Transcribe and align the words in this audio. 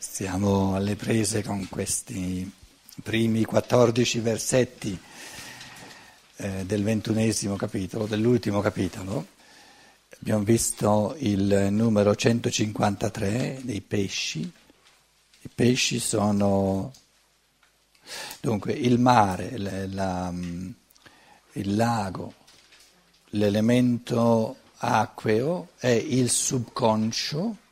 Siamo 0.00 0.76
alle 0.76 0.94
prese 0.94 1.42
con 1.42 1.68
questi 1.68 2.48
primi 3.02 3.44
14 3.44 4.20
versetti 4.20 4.96
eh, 6.36 6.64
del 6.64 6.84
ventunesimo 6.84 7.56
capitolo, 7.56 8.06
dell'ultimo 8.06 8.60
capitolo. 8.60 9.26
Abbiamo 10.20 10.44
visto 10.44 11.16
il 11.18 11.66
numero 11.72 12.14
153 12.14 13.58
dei 13.62 13.80
pesci. 13.80 14.40
I 15.40 15.48
pesci 15.52 15.98
sono 15.98 16.92
dunque 18.40 18.74
il 18.74 19.00
mare, 19.00 19.58
la, 19.58 19.84
la, 19.88 20.32
il 21.54 21.74
lago, 21.74 22.34
l'elemento 23.30 24.58
acqueo 24.76 25.70
è 25.76 25.88
il 25.88 26.30
subconscio 26.30 27.66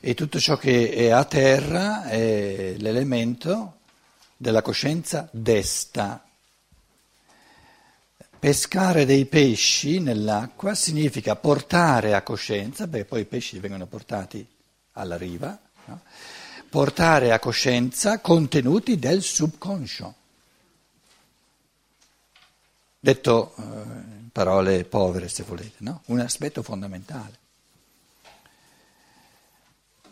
e 0.00 0.14
tutto 0.14 0.38
ciò 0.38 0.56
che 0.56 0.92
è 0.92 1.08
a 1.10 1.24
terra 1.24 2.04
è 2.04 2.74
l'elemento 2.78 3.78
della 4.36 4.62
coscienza 4.62 5.28
desta. 5.32 6.24
Pescare 8.38 9.04
dei 9.04 9.26
pesci 9.26 9.98
nell'acqua 9.98 10.74
significa 10.74 11.34
portare 11.34 12.14
a 12.14 12.22
coscienza, 12.22 12.86
perché 12.86 13.04
poi 13.04 13.20
i 13.22 13.24
pesci 13.24 13.58
vengono 13.58 13.86
portati 13.86 14.46
alla 14.92 15.16
riva, 15.16 15.58
no? 15.86 16.02
portare 16.68 17.32
a 17.32 17.40
coscienza 17.40 18.20
contenuti 18.20 18.96
del 18.96 19.22
subconscio. 19.22 20.14
Detto 23.00 23.54
eh, 23.56 23.62
in 23.62 24.28
parole 24.30 24.84
povere, 24.84 25.28
se 25.28 25.42
volete, 25.42 25.76
no? 25.78 26.02
un 26.06 26.20
aspetto 26.20 26.62
fondamentale. 26.62 27.46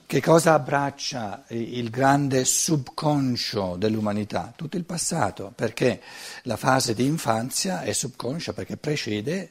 Che 0.08 0.22
cosa 0.22 0.52
abbraccia 0.52 1.46
il 1.48 1.90
grande 1.90 2.44
subconscio 2.44 3.74
dell'umanità? 3.74 4.52
Tutto 4.54 4.76
il 4.76 4.84
passato, 4.84 5.50
perché 5.52 6.00
la 6.42 6.56
fase 6.56 6.94
di 6.94 7.04
infanzia 7.04 7.82
è 7.82 7.92
subconscia 7.92 8.52
perché 8.52 8.76
precede 8.76 9.50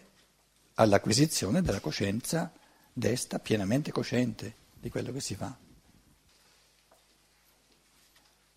all'acquisizione 0.75 1.61
della 1.61 1.81
coscienza 1.81 2.49
desta 2.93 3.39
pienamente 3.39 3.91
cosciente 3.91 4.53
di 4.79 4.89
quello 4.89 5.11
che 5.11 5.19
si 5.19 5.35
fa. 5.35 5.53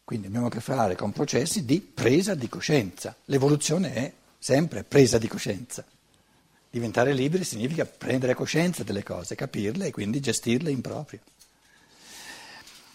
Quindi 0.05 0.29
abbiamo 0.29 0.47
a 0.47 0.51
che 0.51 0.61
fare 0.61 0.95
con 0.95 1.11
processi 1.11 1.65
di 1.65 1.81
presa 1.81 2.37
di 2.37 2.49
coscienza. 2.49 3.17
L'evoluzione 3.25 3.93
è 3.95 4.13
sempre 4.39 4.85
presa 4.85 5.19
di 5.19 5.27
coscienza. 5.27 5.85
Diventare 6.71 7.13
liberi 7.13 7.43
significa 7.43 7.85
prendere 7.87 8.35
coscienza 8.35 8.85
delle 8.85 9.03
cose, 9.03 9.35
capirle 9.35 9.87
e 9.87 9.91
quindi 9.91 10.21
gestirle 10.21 10.71
in 10.71 10.81
proprio. 10.81 11.19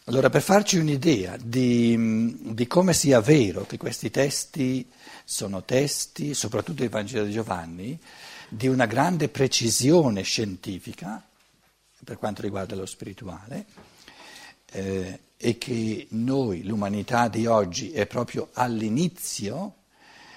Allora, 0.08 0.30
per 0.30 0.42
farci 0.42 0.78
un'idea 0.78 1.38
di, 1.42 2.36
di, 2.54 2.68
come 2.68 2.94
sia 2.94 3.22
vero 3.22 3.66
che 3.66 3.78
questi 3.78 4.12
testi 4.12 4.86
sono 5.24 5.64
testi, 5.64 6.34
soprattutto 6.34 6.84
il 6.84 6.90
Vangelo 6.90 7.24
di 7.24 7.32
Giovanni, 7.32 7.98
di 8.50 8.68
una 8.68 8.86
grande 8.86 9.30
precisione 9.30 10.24
scientifica 10.24 11.26
per 12.04 12.18
quanto 12.18 12.42
riguarda 12.42 12.76
lo 12.76 12.86
spirituale, 12.86 13.66
eh, 14.74 15.20
e 15.38 15.58
che 15.58 16.08
noi, 16.10 16.66
l'umanità 16.66 17.30
di 17.30 17.46
oggi, 17.46 17.92
è 17.92 18.06
proprio 18.06 18.50
all'inizio 18.52 19.76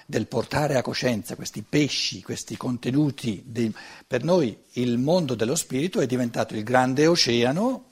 del 0.05 0.27
portare 0.27 0.77
a 0.77 0.81
coscienza 0.81 1.35
questi 1.35 1.61
pesci, 1.61 2.21
questi 2.21 2.55
contenuti. 2.55 3.43
Di, 3.45 3.73
per 4.07 4.23
noi 4.23 4.57
il 4.73 4.97
mondo 4.97 5.35
dello 5.35 5.55
spirito 5.55 5.99
è 5.99 6.05
diventato 6.05 6.55
il 6.55 6.63
grande 6.63 7.05
oceano 7.05 7.86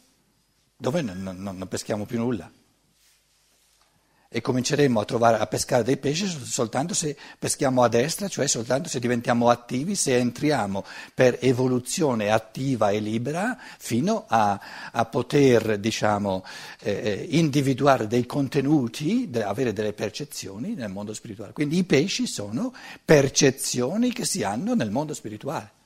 dove 0.78 1.02
non, 1.02 1.38
non, 1.40 1.68
peschiamo 1.68 2.06
più 2.06 2.18
nulla. 2.18 2.52
E 4.28 4.42
cominceremo 4.42 5.00
a, 5.00 5.06
trovare, 5.06 5.38
a 5.38 5.48
pescare 5.48 5.84
dei 5.84 5.96
pesci 5.96 6.28
soltanto 6.28 6.94
se 6.94 7.16
peschiamo 7.40 7.84
a 7.84 7.88
destra, 7.88 8.28
cioè 8.28 8.48
soltanto 8.48 8.90
se 8.90 9.00
diventiamo 9.00 9.50
attivi, 9.50 9.96
se 9.96 10.18
entriamo 10.18 10.84
per 11.14 11.38
evoluzione 11.40 12.32
attiva 12.32 12.90
e 12.90 13.00
libera 13.00 13.58
fino 13.78 14.26
a, 14.28 14.60
a 14.92 15.06
poter 15.06 15.78
diciamo, 15.78 16.44
eh, 16.82 16.92
eh 16.92 17.28
individuare 17.30 18.08
dei 18.08 18.26
contenuti, 18.26 19.30
avere 19.42 19.72
delle 19.72 19.94
percezioni 19.94 20.74
nel 20.74 20.90
mondo 20.90 21.14
spirituale. 21.14 21.54
Quindi 21.54 21.78
i 21.78 21.86
pesci 21.86 22.28
sono 22.28 22.74
percezioni 23.06 24.12
che 24.12 24.26
si 24.26 24.44
hanno 24.44 24.76
nel 24.76 24.92
mondo 24.92 25.14
spirituale. 25.14 25.84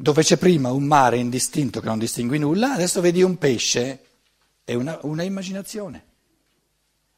Dove 0.00 0.22
c'è 0.22 0.38
prima 0.38 0.72
un 0.72 0.84
mare 0.84 1.18
indistinto 1.18 1.80
che 1.80 1.86
non 1.86 1.98
distingui 1.98 2.38
nulla, 2.38 2.72
adesso 2.72 3.02
vedi 3.02 3.22
un 3.22 3.36
pesce, 3.36 4.06
è 4.64 4.72
una, 4.72 4.98
una 5.02 5.24
immaginazione, 5.24 6.04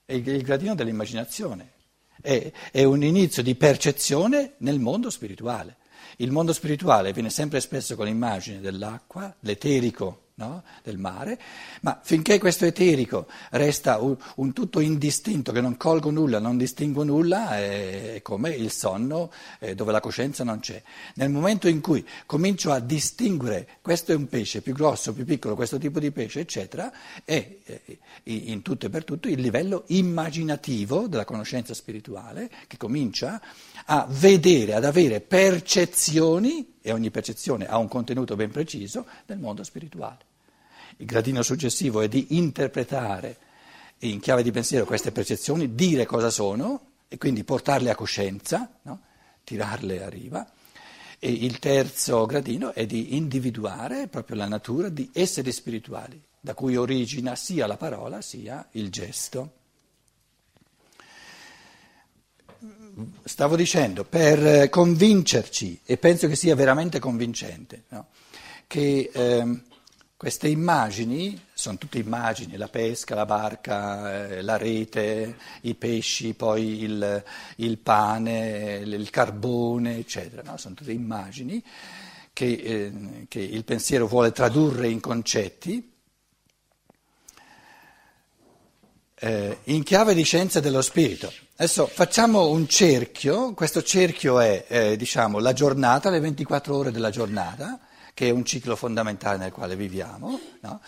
è 0.04 0.14
il, 0.14 0.26
il, 0.26 0.42
gradino 0.42 0.74
dell'immaginazione, 0.74 1.74
è, 2.20 2.50
è 2.72 2.82
un 2.82 3.04
inizio 3.04 3.40
di 3.40 3.54
percezione 3.54 4.54
nel 4.58 4.80
mondo 4.80 5.10
spirituale. 5.10 5.76
Il 6.16 6.32
mondo 6.32 6.52
spirituale 6.52 7.12
viene 7.12 7.30
sempre 7.30 7.58
espresso 7.58 7.94
con 7.94 8.06
l'immagine 8.06 8.58
dell'acqua, 8.58 9.32
l'eterico 9.38 10.21
no? 10.34 10.62
del 10.82 10.98
mare, 10.98 11.38
ma 11.82 12.00
finché 12.02 12.38
questo 12.38 12.64
eterico 12.64 13.26
resta 13.50 13.98
un, 13.98 14.16
un, 14.36 14.52
tutto 14.52 14.80
indistinto, 14.80 15.52
che 15.52 15.60
non 15.60 15.76
colgo 15.76 16.10
nulla, 16.10 16.38
non 16.38 16.56
distingo 16.56 17.04
nulla, 17.04 17.58
è 17.58 18.20
come 18.22 18.50
il 18.50 18.70
sonno 18.70 19.30
eh, 19.58 19.74
dove 19.74 19.92
la 19.92 20.00
coscienza 20.00 20.44
non 20.44 20.60
c'è. 20.60 20.82
Nel 21.14 21.30
momento 21.30 21.68
in 21.68 21.80
cui 21.80 22.06
comincio 22.26 22.72
a 22.72 22.80
distinguere 22.80 23.68
questo 23.80 24.12
è 24.12 24.14
un 24.14 24.28
pesce 24.28 24.62
più 24.62 24.72
grosso, 24.72 25.12
più 25.12 25.24
piccolo, 25.24 25.54
questo 25.54 25.78
tipo 25.78 25.98
di 25.98 26.10
pesce, 26.10 26.40
eccetera, 26.40 26.92
è 27.24 27.56
eh, 27.64 27.98
in 28.24 28.62
tutto 28.62 28.86
e 28.86 28.90
per 28.90 29.04
tutto 29.04 29.28
il 29.28 29.40
livello 29.40 29.84
immaginativo 29.88 31.06
della 31.06 31.24
conoscenza 31.24 31.74
spirituale 31.74 32.50
che 32.66 32.76
comincia 32.76 33.40
a 33.86 34.06
vedere, 34.08 34.74
ad 34.74 34.84
avere 34.84 35.20
percezioni, 35.20 36.71
e 36.82 36.92
ogni 36.92 37.10
percezione 37.10 37.66
ha 37.66 37.78
un 37.78 37.88
contenuto 37.88 38.36
ben 38.36 38.50
preciso, 38.50 39.06
del 39.24 39.38
mondo 39.38 39.62
spirituale. 39.62 40.30
Il 40.98 41.06
gradino 41.06 41.42
successivo 41.42 42.00
è 42.00 42.08
di 42.08 42.36
interpretare 42.36 43.36
in 44.00 44.20
chiave 44.20 44.42
di 44.42 44.50
pensiero 44.50 44.84
queste 44.84 45.12
percezioni, 45.12 45.74
dire 45.74 46.06
cosa 46.06 46.28
sono 46.28 46.90
e 47.08 47.18
quindi 47.18 47.44
portarle 47.44 47.90
a 47.90 47.94
coscienza, 47.94 48.68
no? 48.82 49.00
tirarle 49.44 50.02
a 50.02 50.08
riva. 50.08 50.46
E 51.18 51.30
il 51.30 51.60
terzo 51.60 52.26
gradino 52.26 52.72
è 52.72 52.84
di 52.84 53.16
individuare 53.16 54.08
proprio 54.08 54.36
la 54.36 54.48
natura 54.48 54.88
di 54.88 55.08
esseri 55.12 55.52
spirituali, 55.52 56.20
da 56.40 56.54
cui 56.54 56.76
origina 56.76 57.36
sia 57.36 57.66
la 57.68 57.76
parola 57.76 58.20
sia 58.20 58.66
il 58.72 58.90
gesto. 58.90 59.60
Stavo 63.24 63.56
dicendo, 63.56 64.04
per 64.04 64.68
convincerci, 64.68 65.80
e 65.84 65.96
penso 65.96 66.28
che 66.28 66.36
sia 66.36 66.54
veramente 66.54 66.98
convincente, 66.98 67.84
no? 67.88 68.08
che 68.66 69.10
eh, 69.12 69.60
queste 70.16 70.48
immagini, 70.48 71.40
sono 71.52 71.78
tutte 71.78 71.98
immagini, 71.98 72.56
la 72.56 72.68
pesca, 72.68 73.14
la 73.14 73.24
barca, 73.24 74.28
eh, 74.28 74.42
la 74.42 74.56
rete, 74.56 75.36
i 75.62 75.74
pesci, 75.74 76.34
poi 76.34 76.82
il, 76.82 77.24
il 77.56 77.78
pane, 77.78 78.82
il 78.84 79.10
carbone, 79.10 79.96
eccetera, 79.96 80.42
no? 80.42 80.56
sono 80.58 80.74
tutte 80.74 80.92
immagini 80.92 81.62
che, 82.32 82.46
eh, 82.46 82.92
che 83.28 83.40
il 83.40 83.64
pensiero 83.64 84.06
vuole 84.06 84.32
tradurre 84.32 84.88
in 84.88 85.00
concetti. 85.00 85.91
Eh, 89.24 89.58
in 89.66 89.84
chiave 89.84 90.14
di 90.14 90.24
scienza 90.24 90.58
dello 90.58 90.82
spirito. 90.82 91.32
Adesso 91.54 91.86
facciamo 91.86 92.48
un 92.48 92.66
cerchio, 92.66 93.54
questo 93.54 93.80
cerchio 93.80 94.40
è 94.40 94.64
eh, 94.66 94.96
diciamo, 94.96 95.38
la 95.38 95.52
giornata, 95.52 96.10
le 96.10 96.18
24 96.18 96.76
ore 96.76 96.90
della 96.90 97.10
giornata, 97.10 97.78
che 98.14 98.26
è 98.26 98.30
un 98.30 98.44
ciclo 98.44 98.74
fondamentale 98.74 99.36
nel 99.36 99.52
quale 99.52 99.76
viviamo, 99.76 100.40
no? 100.62 100.80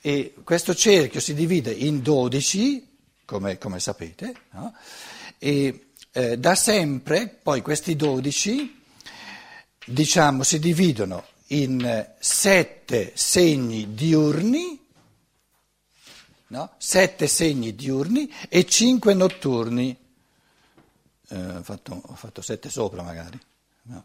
e 0.00 0.32
questo 0.42 0.74
cerchio 0.74 1.20
si 1.20 1.34
divide 1.34 1.70
in 1.70 2.00
12, 2.00 2.96
come, 3.26 3.58
come 3.58 3.78
sapete, 3.78 4.34
no? 4.52 4.74
e 5.38 5.88
eh, 6.12 6.38
da 6.38 6.54
sempre 6.54 7.28
poi 7.28 7.60
questi 7.60 7.94
12 7.94 8.82
diciamo, 9.84 10.44
si 10.44 10.58
dividono 10.58 11.26
in 11.48 12.08
sette 12.18 13.12
segni 13.14 13.92
diurni, 13.92 14.83
no? 16.54 16.74
sette 16.78 17.26
segni 17.26 17.74
diurni 17.74 18.32
e 18.48 18.64
cinque 18.64 19.12
notturni. 19.12 19.96
Eh, 21.28 21.56
ho, 21.56 21.62
fatto, 21.62 22.00
ho 22.04 22.14
fatto 22.14 22.42
sette 22.42 22.70
sopra 22.70 23.02
magari. 23.02 23.38
No? 23.82 24.04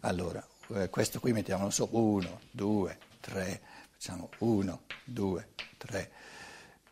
Allora, 0.00 0.44
eh, 0.74 0.90
questo 0.90 1.20
qui 1.20 1.32
mettiamo, 1.32 1.62
non 1.62 1.72
so, 1.72 1.88
1, 1.92 2.40
2, 2.50 2.98
3, 3.20 3.60
facciamo 3.92 4.30
1, 4.38 4.80
2, 5.04 5.48
3, 5.76 6.10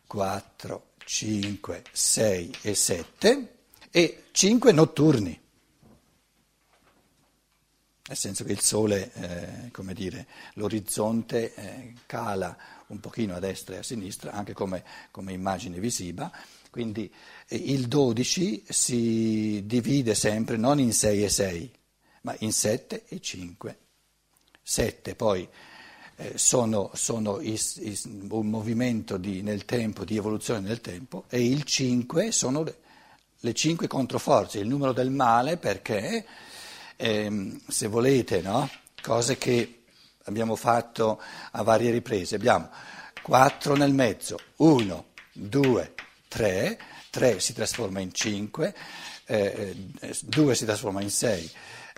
4, 0.07 0.85
5, 1.03 1.83
6 1.91 2.55
e 2.61 2.73
7 2.73 3.55
e 3.91 4.23
5 4.31 4.71
notturni. 4.71 5.41
nel 8.05 8.17
senso 8.17 8.43
che 8.43 8.51
il 8.51 8.61
sole, 8.61 9.11
eh, 9.13 9.71
come 9.71 9.93
dire, 9.93 10.27
l'orizzonte 10.53 11.53
eh, 11.53 11.93
cala 12.05 12.55
un 12.93 12.99
pochino 12.99 13.35
a 13.35 13.39
destra 13.39 13.75
e 13.75 13.79
a 13.79 13.83
sinistra, 13.83 14.31
anche 14.31 14.53
come, 14.53 14.83
come 15.11 15.33
immagine 15.33 15.79
visiva, 15.79 16.31
quindi 16.69 17.11
eh, 17.47 17.55
il 17.55 17.87
12 17.87 18.63
si 18.69 19.63
divide 19.65 20.15
sempre 20.15 20.57
non 20.57 20.79
in 20.79 20.93
6 20.93 21.23
e 21.23 21.29
6, 21.29 21.71
ma 22.21 22.35
in 22.39 22.53
7 22.53 23.03
e 23.07 23.19
5. 23.19 23.77
7 24.61 25.15
poi 25.15 25.47
eh, 26.15 26.37
sono, 26.37 26.91
sono 26.93 27.39
is, 27.41 27.75
is, 27.81 28.05
un 28.05 28.47
movimento 28.47 29.17
di, 29.17 29.41
nel 29.41 29.65
tempo, 29.65 30.05
di 30.05 30.15
evoluzione 30.15 30.61
nel 30.61 30.79
tempo, 30.79 31.25
e 31.29 31.45
il 31.45 31.63
5 31.63 32.31
sono 32.31 32.63
le, 32.63 32.77
le 33.39 33.53
5 33.53 33.87
controforze, 33.87 34.59
il 34.59 34.67
numero 34.67 34.93
del 34.93 35.11
male 35.11 35.57
perché, 35.57 36.25
ehm, 36.95 37.59
se 37.67 37.87
volete, 37.87 38.41
no? 38.41 38.69
cose 39.01 39.37
che 39.37 39.82
abbiamo 40.23 40.55
fatto 40.55 41.21
a 41.51 41.63
varie 41.63 41.91
riprese, 41.91 42.35
abbiamo 42.35 42.69
4 43.21 43.75
nel 43.75 43.93
mezzo, 43.93 44.39
1, 44.57 45.05
2, 45.33 45.93
3, 46.27 46.79
3 47.09 47.39
si 47.39 47.53
trasforma 47.53 47.99
in 47.99 48.13
5, 48.13 48.75
eh, 49.25 49.75
2 50.21 50.51
eh, 50.51 50.55
si 50.55 50.65
trasforma 50.65 51.01
in 51.01 51.09
6, 51.09 51.51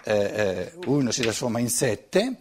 eh, 0.03 0.73
1 0.85 1.09
eh, 1.09 1.11
si 1.11 1.21
trasforma 1.21 1.59
in 1.59 1.69
7. 1.69 2.35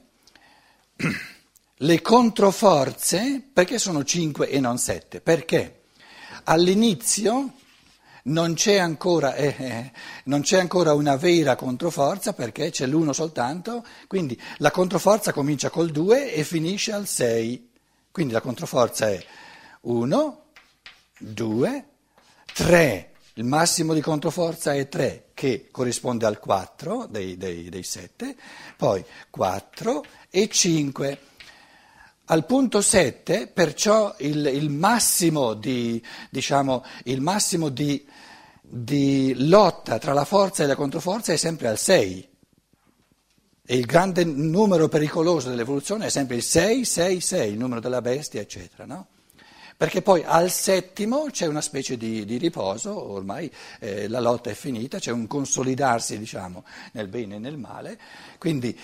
Le 1.78 2.00
controforze, 2.02 3.42
perché 3.52 3.78
sono 3.78 4.04
5 4.04 4.48
e 4.48 4.60
non 4.60 4.78
7? 4.78 5.20
Perché 5.20 5.82
all'inizio 6.44 7.54
non 8.24 8.54
c'è, 8.54 8.76
ancora, 8.76 9.34
eh, 9.34 9.54
eh, 9.58 9.92
non 10.24 10.42
c'è 10.42 10.58
ancora 10.58 10.94
una 10.94 11.16
vera 11.16 11.56
controforza 11.56 12.32
perché 12.32 12.70
c'è 12.70 12.86
l'uno 12.86 13.12
soltanto, 13.12 13.84
quindi 14.06 14.40
la 14.58 14.70
controforza 14.70 15.32
comincia 15.32 15.70
col 15.70 15.90
2 15.90 16.32
e 16.32 16.44
finisce 16.44 16.92
al 16.92 17.06
6. 17.06 17.70
Quindi 18.10 18.32
la 18.32 18.40
controforza 18.40 19.10
è 19.10 19.22
1, 19.82 20.42
2, 21.18 21.84
3. 22.54 23.10
Il 23.34 23.44
massimo 23.44 23.92
di 23.92 24.00
controforza 24.00 24.72
è 24.72 24.88
3, 24.88 25.30
che 25.34 25.68
corrisponde 25.70 26.24
al 26.24 26.38
4 26.38 27.06
dei, 27.10 27.36
dei, 27.36 27.68
dei 27.68 27.82
7, 27.82 28.36
poi 28.76 29.04
4 29.30 30.04
e 30.30 30.48
5. 30.48 31.18
Al 32.26 32.46
punto 32.46 32.80
7, 32.80 33.48
perciò 33.48 34.14
il, 34.20 34.46
il 34.46 34.70
massimo, 34.70 35.52
di, 35.52 36.02
diciamo, 36.30 36.84
il 37.04 37.20
massimo 37.20 37.68
di, 37.68 38.06
di, 38.76 39.34
lotta 39.48 39.98
tra 39.98 40.12
la 40.12 40.24
forza 40.24 40.64
e 40.64 40.66
la 40.66 40.74
controforza 40.74 41.32
è 41.32 41.36
sempre 41.36 41.68
al 41.68 41.78
6. 41.78 42.28
E 43.66 43.76
il 43.76 43.86
grande 43.86 44.24
numero 44.24 44.88
pericoloso 44.88 45.48
dell'evoluzione 45.48 46.06
è 46.06 46.10
sempre 46.10 46.36
il 46.36 46.42
6, 46.42 46.84
6, 46.84 47.20
6, 47.20 47.52
il 47.52 47.58
numero 47.58 47.80
della 47.80 48.02
bestia, 48.02 48.40
eccetera. 48.40 48.84
No? 48.84 49.06
Perché 49.76 50.02
poi 50.02 50.22
al 50.24 50.50
settimo 50.50 51.26
c'è 51.30 51.46
una 51.46 51.60
specie 51.60 51.96
di, 51.96 52.24
di 52.24 52.36
riposo, 52.36 53.10
ormai 53.12 53.50
eh, 53.78 54.08
la 54.08 54.20
lotta 54.20 54.50
è 54.50 54.54
finita, 54.54 54.98
c'è 54.98 55.12
un 55.12 55.26
consolidarsi 55.26 56.18
diciamo, 56.18 56.64
nel 56.92 57.08
bene 57.08 57.36
e 57.36 57.38
nel 57.38 57.56
male. 57.56 57.98
Quindi 58.38 58.76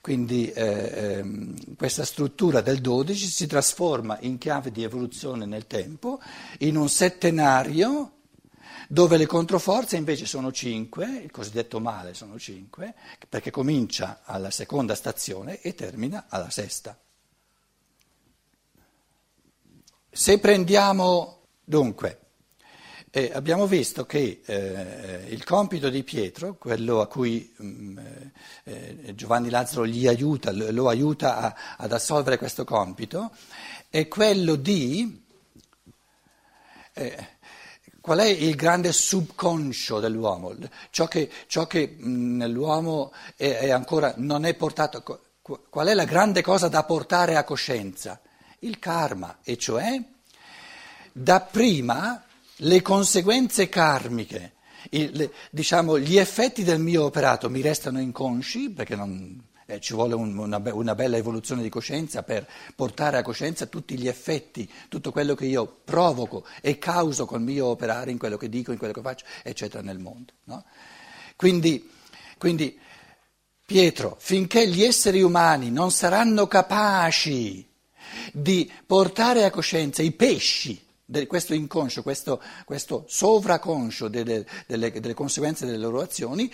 quindi 0.00 0.50
eh, 0.52 0.92
ehm, 0.94 1.74
questa 1.76 2.04
struttura 2.04 2.60
del 2.60 2.80
12 2.80 3.26
si 3.26 3.46
trasforma 3.46 4.16
in 4.20 4.38
chiave 4.38 4.70
di 4.70 4.84
evoluzione 4.84 5.44
nel 5.44 5.66
tempo, 5.66 6.20
in 6.58 6.76
un 6.76 6.88
settenario 6.88 8.17
dove 8.90 9.18
le 9.18 9.26
controforze 9.26 9.96
invece 9.96 10.24
sono 10.24 10.50
5, 10.50 11.20
il 11.22 11.30
cosiddetto 11.30 11.78
male 11.78 12.14
sono 12.14 12.38
5, 12.38 12.94
perché 13.28 13.50
comincia 13.50 14.22
alla 14.24 14.50
seconda 14.50 14.94
stazione 14.94 15.60
e 15.60 15.74
termina 15.74 16.24
alla 16.28 16.48
sesta. 16.48 16.98
Se 20.10 20.38
prendiamo 20.38 21.42
dunque 21.62 22.20
e 23.10 23.30
abbiamo 23.32 23.66
visto 23.66 24.06
che 24.06 24.40
eh, 24.44 25.26
il 25.28 25.44
compito 25.44 25.90
di 25.90 26.02
Pietro, 26.02 26.56
quello 26.56 27.00
a 27.02 27.06
cui 27.06 27.54
mh, 27.56 27.66
mm, 27.66 27.98
eh, 28.64 29.14
Giovanni 29.14 29.50
Lazzaro 29.50 29.86
gli 29.86 30.06
aiuta, 30.06 30.50
lo 30.50 30.88
aiuta 30.88 31.36
a, 31.36 31.54
ad 31.76 31.92
assolvere 31.92 32.38
questo 32.38 32.64
compito, 32.64 33.32
è 33.90 34.08
quello 34.08 34.56
di... 34.56 35.26
Qual 38.08 38.20
è 38.20 38.26
il 38.26 38.54
grande 38.54 38.90
subconscio 38.90 40.00
dell'uomo? 40.00 40.56
Ciò 40.88 41.06
che, 41.08 41.30
ciò 41.46 41.66
che 41.66 41.94
nell'uomo 41.98 43.12
è, 43.36 43.50
è 43.50 43.70
ancora 43.70 44.14
non 44.16 44.46
è 44.46 44.54
portato... 44.54 45.02
Qual 45.42 45.86
è 45.86 45.92
la 45.92 46.06
grande 46.06 46.40
cosa 46.40 46.68
da 46.68 46.84
portare 46.84 47.36
a 47.36 47.44
coscienza? 47.44 48.18
Il 48.60 48.78
karma, 48.78 49.40
e 49.42 49.58
cioè 49.58 50.02
dapprima 51.12 52.24
le 52.56 52.80
conseguenze 52.80 53.68
karmiche, 53.68 54.54
il, 54.92 55.30
diciamo, 55.50 55.98
gli 55.98 56.16
effetti 56.16 56.64
del 56.64 56.80
mio 56.80 57.04
operato 57.04 57.50
mi 57.50 57.60
restano 57.60 58.00
inconsci 58.00 58.70
perché 58.70 58.96
non, 58.96 59.38
eh, 59.70 59.80
ci 59.80 59.92
vuole 59.92 60.14
un, 60.14 60.34
una, 60.38 60.62
una, 60.72 60.94
bella 60.94 61.18
evoluzione 61.18 61.60
di 61.60 61.68
coscienza 61.68 62.22
per 62.22 62.48
portare 62.74 63.18
a 63.18 63.22
coscienza 63.22 63.66
tutti 63.66 63.98
gli 63.98 64.08
effetti, 64.08 64.68
tutto 64.88 65.12
quello 65.12 65.34
che 65.34 65.44
io 65.44 65.80
provoco 65.84 66.46
e 66.62 66.78
causo 66.78 67.26
col 67.26 67.42
mio 67.42 67.66
operare 67.66 68.10
in 68.10 68.16
quello 68.16 68.38
che 68.38 68.48
dico, 68.48 68.72
in 68.72 68.78
quello 68.78 68.94
che 68.94 69.02
faccio, 69.02 69.26
eccetera, 69.42 69.82
nel 69.82 69.98
mondo. 69.98 70.32
No? 70.44 70.64
Quindi, 71.36 71.86
quindi, 72.38 72.78
Pietro, 73.66 74.16
finché 74.18 74.66
gli 74.66 74.82
esseri 74.82 75.20
umani 75.20 75.70
non 75.70 75.90
saranno 75.90 76.46
capaci 76.46 77.68
di 78.32 78.72
portare 78.86 79.44
a 79.44 79.50
coscienza 79.50 80.00
i 80.00 80.12
pesci, 80.12 80.82
questo 81.26 81.52
inconscio, 81.52 82.02
questo, 82.02 82.42
questo 82.64 83.04
sovraconscio 83.06 84.08
delle, 84.08 84.46
delle, 84.66 84.90
delle, 84.90 85.14
conseguenze 85.14 85.66
delle 85.66 85.76
loro 85.76 86.00
azioni, 86.00 86.50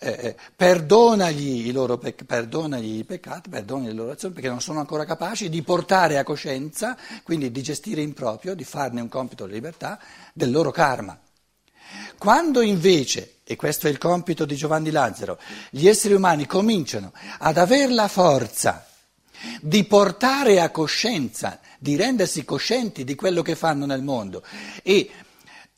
eh, 0.00 0.08
eh 0.08 0.36
perdonagli, 0.56 1.68
i 1.68 1.72
loro, 1.72 1.98
perdonagli 1.98 2.98
i 2.98 3.04
peccati, 3.04 3.50
perdonagli 3.50 3.88
le 3.88 3.92
loro 3.92 4.12
azioni, 4.12 4.34
perché 4.34 4.48
non 4.48 4.60
sono 4.60 4.80
ancora 4.80 5.04
capaci 5.04 5.48
di 5.48 5.62
portare 5.62 6.18
a 6.18 6.24
coscienza, 6.24 6.96
quindi 7.22 7.50
di 7.50 7.62
gestire 7.62 8.00
in 8.00 8.14
proprio, 8.14 8.54
di 8.54 8.64
farne 8.64 9.00
un 9.00 9.08
compito 9.08 9.46
di 9.46 9.52
libertà, 9.52 10.00
del 10.32 10.50
loro 10.50 10.70
karma. 10.70 11.18
Quando 12.18 12.60
invece, 12.60 13.36
e 13.44 13.56
questo 13.56 13.86
è 13.86 13.90
il 13.90 13.98
compito 13.98 14.44
di 14.44 14.54
Giovanni 14.54 14.90
Lazzaro, 14.90 15.38
gli 15.70 15.88
esseri 15.88 16.14
umani 16.14 16.46
cominciano 16.46 17.12
ad 17.38 17.56
avere 17.58 17.92
la 17.92 18.08
forza 18.08 18.86
di 19.60 19.84
portare 19.84 20.60
a 20.60 20.70
coscienza, 20.70 21.60
di 21.78 21.96
rendersi 21.96 22.44
coscienti 22.44 23.04
di 23.04 23.14
quello 23.14 23.42
che 23.42 23.56
fanno 23.56 23.86
nel 23.86 24.02
mondo 24.02 24.42
e, 24.82 25.10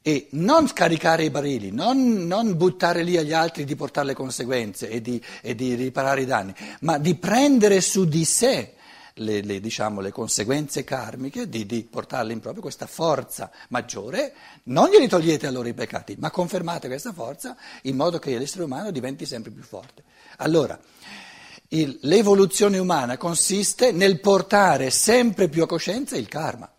e 0.02 0.26
non 0.32 0.66
scaricare 0.66 1.24
i 1.24 1.30
barili, 1.30 1.70
non, 1.70 2.26
non, 2.26 2.56
buttare 2.56 3.04
lì 3.04 3.16
agli 3.16 3.32
altri 3.32 3.64
di 3.64 3.76
portare 3.76 4.08
le 4.08 4.14
conseguenze 4.14 4.90
e 4.90 5.00
di, 5.00 5.22
e 5.40 5.54
di 5.54 5.74
riparare 5.74 6.22
i 6.22 6.26
danni, 6.26 6.52
ma 6.80 6.98
di 6.98 7.14
prendere 7.14 7.80
su 7.80 8.04
di 8.04 8.24
sé 8.24 8.74
le, 9.14 9.42
le, 9.42 9.60
diciamo, 9.60 10.00
le 10.00 10.10
conseguenze 10.10 10.82
karmiche, 10.82 11.48
di, 11.48 11.66
di, 11.66 11.84
portarle 11.84 12.32
in 12.32 12.40
proprio 12.40 12.62
questa 12.62 12.86
forza 12.86 13.50
maggiore, 13.68 14.34
non 14.64 14.88
glieli 14.88 15.06
togliete 15.06 15.46
a 15.46 15.50
loro 15.50 15.68
i 15.68 15.74
peccati, 15.74 16.16
ma 16.18 16.30
confermate 16.30 16.88
questa 16.88 17.12
forza 17.12 17.56
in 17.82 17.94
modo 17.94 18.18
che 18.18 18.36
l'essere 18.36 18.64
umano 18.64 18.90
diventi 18.90 19.24
sempre 19.24 19.52
più 19.52 19.62
forte. 19.62 20.02
Allora, 20.38 20.78
il, 21.68 21.98
l'evoluzione 22.02 22.78
umana 22.78 23.16
consiste 23.16 23.92
nel 23.92 24.20
portare 24.20 24.90
sempre 24.90 25.48
più 25.48 25.62
a 25.62 25.66
coscienza 25.66 26.16
il 26.16 26.28
karma, 26.28 26.70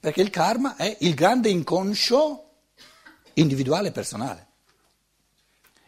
perché 0.00 0.20
il 0.20 0.30
karma 0.30 0.76
è 0.76 0.96
il 1.00 1.14
grande 1.14 1.48
inconscio 1.48 2.44
individuale 3.34 3.88
e 3.88 3.92
personale. 3.92 4.46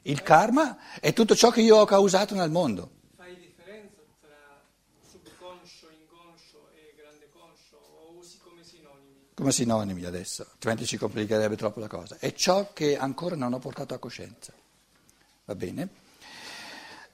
Il 0.02 0.22
karma 0.22 0.98
è 0.98 1.12
tutto 1.12 1.36
ciò 1.36 1.50
che 1.50 1.60
io 1.60 1.76
ho 1.76 1.84
causato 1.84 2.34
nel 2.34 2.50
mondo. 2.50 2.90
Fai 3.16 3.36
differenza 3.36 4.00
tra 4.20 4.62
subconscio, 5.08 5.88
inconscio 5.90 6.70
e 6.74 6.94
grande 6.96 7.28
conscio 7.30 7.76
o 7.76 8.16
usi 8.18 8.38
come 8.42 8.64
sinonimi? 8.64 9.28
Come 9.34 9.52
sinonimi 9.52 10.04
adesso, 10.04 10.46
altrimenti 10.50 10.86
ci 10.86 10.96
complicherebbe 10.96 11.56
troppo 11.56 11.80
la 11.80 11.88
cosa. 11.88 12.16
È 12.18 12.32
ciò 12.32 12.72
che 12.72 12.96
ancora 12.96 13.36
non 13.36 13.52
ho 13.52 13.58
portato 13.58 13.94
a 13.94 13.98
coscienza. 13.98 14.52
Va 15.44 15.54
bene? 15.54 15.88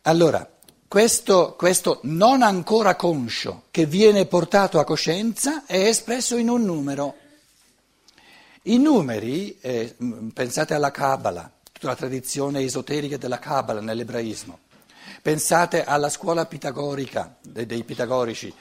Allora, 0.02 0.55
questo, 0.88 1.54
questo, 1.56 2.00
non 2.04 2.42
ancora 2.42 2.94
conscio 2.94 3.64
che 3.70 3.86
viene 3.86 4.26
portato 4.26 4.78
a 4.78 4.84
coscienza 4.84 5.64
è 5.66 5.78
espresso 5.78 6.36
in 6.36 6.48
un 6.48 6.62
numero. 6.64 7.14
I 8.62 8.78
numeri, 8.78 9.58
eh, 9.60 9.94
pensate 10.32 10.74
alla 10.74 10.90
Kabbalah, 10.90 11.50
tutta 11.72 11.88
la 11.88 11.96
tradizione 11.96 12.60
esoterica 12.60 13.16
della 13.16 13.38
Kabbalah 13.38 13.80
nell'ebraismo, 13.80 14.58
Pensate 15.26 15.82
alla 15.82 16.08
scuola 16.08 16.46
pitagorica 16.46 17.36
dei 17.42 17.82
pitagorici. 17.82 18.52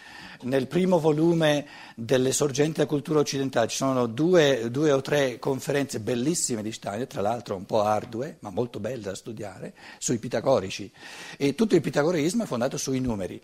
Nel 0.42 0.68
primo 0.68 1.00
volume 1.00 1.66
delle 1.96 2.32
sorgenti 2.32 2.74
della 2.74 2.88
cultura 2.88 3.20
occidentale 3.20 3.68
ci 3.68 3.78
sono 3.78 4.06
due, 4.06 4.70
due, 4.70 4.92
o 4.92 5.02
tre 5.02 5.40
conferenze 5.40 6.00
bellissime 6.00 6.62
di 6.62 6.72
Steiner, 6.72 7.08
tra 7.08 7.22
l'altro 7.22 7.56
un 7.56 7.66
po' 7.66 7.82
ardue, 7.82 8.38
ma 8.42 8.50
molto 8.50 8.80
belle 8.80 9.02
da 9.02 9.16
studiare, 9.16 9.74
sui 9.98 10.18
pitagorici. 10.18 10.92
E 11.38 11.56
tutto 11.56 11.76
il 11.76 11.82
pitagoreismo 11.82 12.44
è 12.44 12.48
fondato 12.48 12.78
sui 12.78 13.00
numeri. 13.00 13.42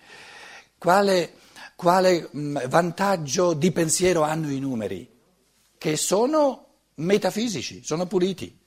Quale, 0.78 1.34
quale 1.76 2.30
vantaggio 2.32 3.54
di 3.54 3.72
pensiero 3.72 4.22
hanno 4.22 4.52
i 4.52 4.60
numeri? 4.60 5.10
Che 5.78 5.98
sono 5.98 6.68
metafisici, 6.96 7.84
sono 7.84 8.06
puliti. 8.06 8.60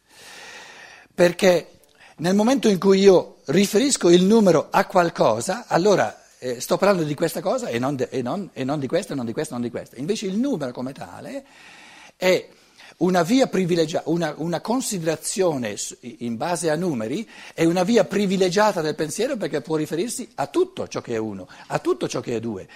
Perché 1.15 1.81
nel 2.17 2.35
momento 2.35 2.69
in 2.69 2.79
cui 2.79 3.01
io 3.01 3.41
riferisco 3.47 4.09
il 4.09 4.25
numero 4.25 4.69
a 4.71 4.87
qualcosa, 4.87 5.67
allora 5.67 6.24
eh, 6.45 6.61
sto 6.61 6.77
parlando 6.77 7.05
di 7.05 7.15
questa 7.15 7.41
cosa 7.41 7.69
e 7.69 7.79
non, 7.79 7.97
de, 7.97 8.09
e, 8.11 8.21
non, 8.21 8.51
e 8.53 8.65
non, 8.65 8.79
di 8.79 8.87
questa, 8.87 9.15
non 9.15 9.25
di 9.25 9.33
questa, 9.33 9.55
non 9.55 9.63
di 9.63 9.71
questa. 9.71 9.97
Invece 9.97 10.27
il 10.27 10.37
numero 10.37 10.73
come 10.73 10.93
tale 10.93 11.43
è 12.17 12.47
una 12.99 13.23
via 13.23 13.47
privilegiata, 13.47 14.11
una, 14.11 14.35
una 14.37 14.61
considerazione 14.61 15.75
in 16.19 16.37
base 16.37 16.69
a 16.69 16.77
numeri 16.77 17.27
è 17.55 17.65
una 17.65 17.83
via 17.83 18.05
privilegiata 18.05 18.83
del 18.83 18.95
pensiero 18.95 19.39
perché 19.39 19.63
può 19.63 19.77
riferirsi 19.77 20.31
a 20.35 20.47
tutto 20.47 20.87
ciò 20.87 21.01
che 21.01 21.15
è 21.15 21.17
uno, 21.17 21.49
a 21.69 21.79
tutto 21.79 22.07
ciò 22.09 22.21
che 22.21 22.37
è 22.37 22.41
due. 22.41 22.69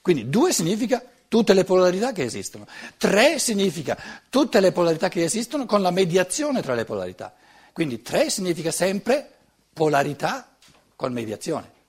Quindi 0.00 0.28
due 0.28 0.52
significa 0.52 1.02
tutte 1.26 1.54
le 1.54 1.64
polarità 1.64 2.12
che 2.12 2.22
esistono. 2.22 2.68
Tre 2.96 3.40
significa 3.40 3.98
tutte 4.30 4.60
le 4.60 4.70
polarità 4.70 5.08
che 5.08 5.24
esistono 5.24 5.66
con 5.66 5.82
la 5.82 5.90
mediazione 5.90 6.62
tra 6.62 6.74
le 6.74 6.84
polarità. 6.84 7.34
Quindi 7.72 8.00
3 8.00 8.28
significa 8.30 8.70
sempre 8.70 9.28
polarità 9.72 10.54
con 10.94 11.12
mediazione. 11.12 11.80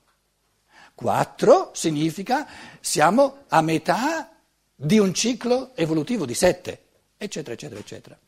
4 0.94 1.70
significa 1.74 2.46
siamo 2.80 3.44
a 3.48 3.60
metà 3.62 4.30
di 4.74 4.98
un 4.98 5.12
ciclo 5.14 5.74
evolutivo 5.74 6.26
di 6.26 6.34
7, 6.34 6.82
eccetera, 7.16 7.54
eccetera, 7.54 7.80
eccetera. 7.80 8.18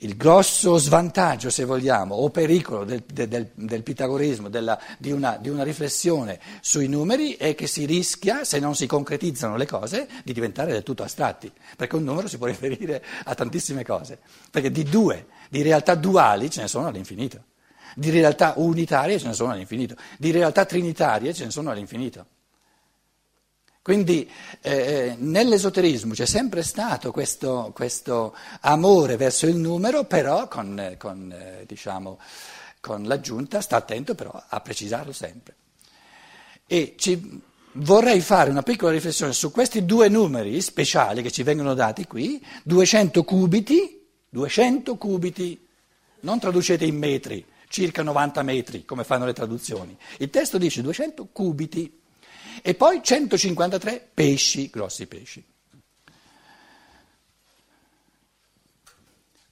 Il 0.00 0.16
grosso 0.16 0.76
svantaggio, 0.76 1.48
se 1.48 1.64
vogliamo, 1.64 2.16
o 2.16 2.28
pericolo 2.28 2.84
del, 2.84 3.02
del, 3.06 3.50
del 3.54 3.82
pitagorismo, 3.82 4.50
della, 4.50 4.78
di, 4.98 5.10
una, 5.10 5.38
di, 5.38 5.48
una, 5.48 5.62
riflessione 5.62 6.38
sui 6.60 6.86
numeri 6.86 7.34
è 7.36 7.54
che 7.54 7.66
si 7.66 7.86
rischia, 7.86 8.44
se 8.44 8.58
non 8.58 8.74
si 8.74 8.86
concretizzano 8.86 9.56
le 9.56 9.66
cose, 9.66 10.06
di 10.22 10.34
diventare 10.34 10.72
del 10.72 10.82
tutto 10.82 11.02
astratti, 11.02 11.50
perché 11.76 11.96
un 11.96 12.04
numero 12.04 12.28
si 12.28 12.36
può 12.36 12.44
riferire 12.46 13.02
a 13.24 13.34
tantissime 13.34 13.84
cose, 13.84 14.18
perché 14.50 14.70
di 14.70 14.82
due, 14.82 15.28
di 15.48 15.62
realtà 15.62 15.94
duali 15.94 16.50
ce 16.50 16.60
ne 16.60 16.68
sono 16.68 16.88
all'infinito, 16.88 17.42
di 17.98 18.10
realtà 18.10 18.52
unitarie 18.56 19.18
ce 19.18 19.28
ne 19.28 19.32
sono 19.32 19.52
all'infinito, 19.52 19.96
di 20.18 20.30
realtà 20.30 20.66
trinitarie 20.66 21.32
ce 21.32 21.44
ne 21.44 21.50
sono 21.50 21.70
all'infinito. 21.70 22.26
Quindi 23.80 24.30
eh, 24.60 25.14
nell'esoterismo 25.16 26.12
c'è 26.12 26.26
sempre 26.26 26.62
stato 26.62 27.10
questo, 27.10 27.70
questo, 27.74 28.36
amore 28.60 29.16
verso 29.16 29.46
il 29.46 29.56
numero, 29.56 30.04
però 30.04 30.46
con, 30.46 30.96
con, 30.98 31.32
eh, 31.32 31.64
diciamo, 31.66 32.18
con, 32.80 33.04
l'aggiunta, 33.04 33.62
sta 33.62 33.76
attento 33.76 34.14
però 34.14 34.42
a 34.46 34.60
precisarlo 34.60 35.12
sempre. 35.12 35.54
E 36.66 36.96
ci, 36.98 37.40
vorrei 37.72 38.20
fare 38.20 38.50
una 38.50 38.62
piccola 38.62 38.92
riflessione 38.92 39.32
su 39.32 39.50
questi 39.50 39.86
due 39.86 40.08
numeri 40.08 40.60
speciali 40.60 41.22
che 41.22 41.30
ci 41.30 41.44
vengono 41.44 41.72
dati 41.72 42.06
qui, 42.06 42.44
200 42.64 43.24
cubiti, 43.24 44.04
200 44.28 44.96
cubiti, 44.96 45.66
non 46.20 46.38
traducete 46.38 46.84
in 46.84 46.98
metri, 46.98 47.46
circa 47.68 48.02
90 48.02 48.42
metri 48.42 48.84
come 48.84 49.04
fanno 49.04 49.24
le 49.24 49.32
traduzioni, 49.32 49.96
il 50.18 50.30
testo 50.30 50.58
dice 50.58 50.82
200 50.82 51.28
cubiti 51.32 52.00
e 52.62 52.74
poi 52.74 53.00
153 53.02 54.10
pesci, 54.14 54.70
grossi 54.70 55.06
pesci. 55.06 55.44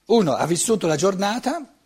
Uno 0.05 0.33
ha 0.33 0.45
vissuto 0.45 0.85
la 0.85 0.95
giornata, 0.95 1.77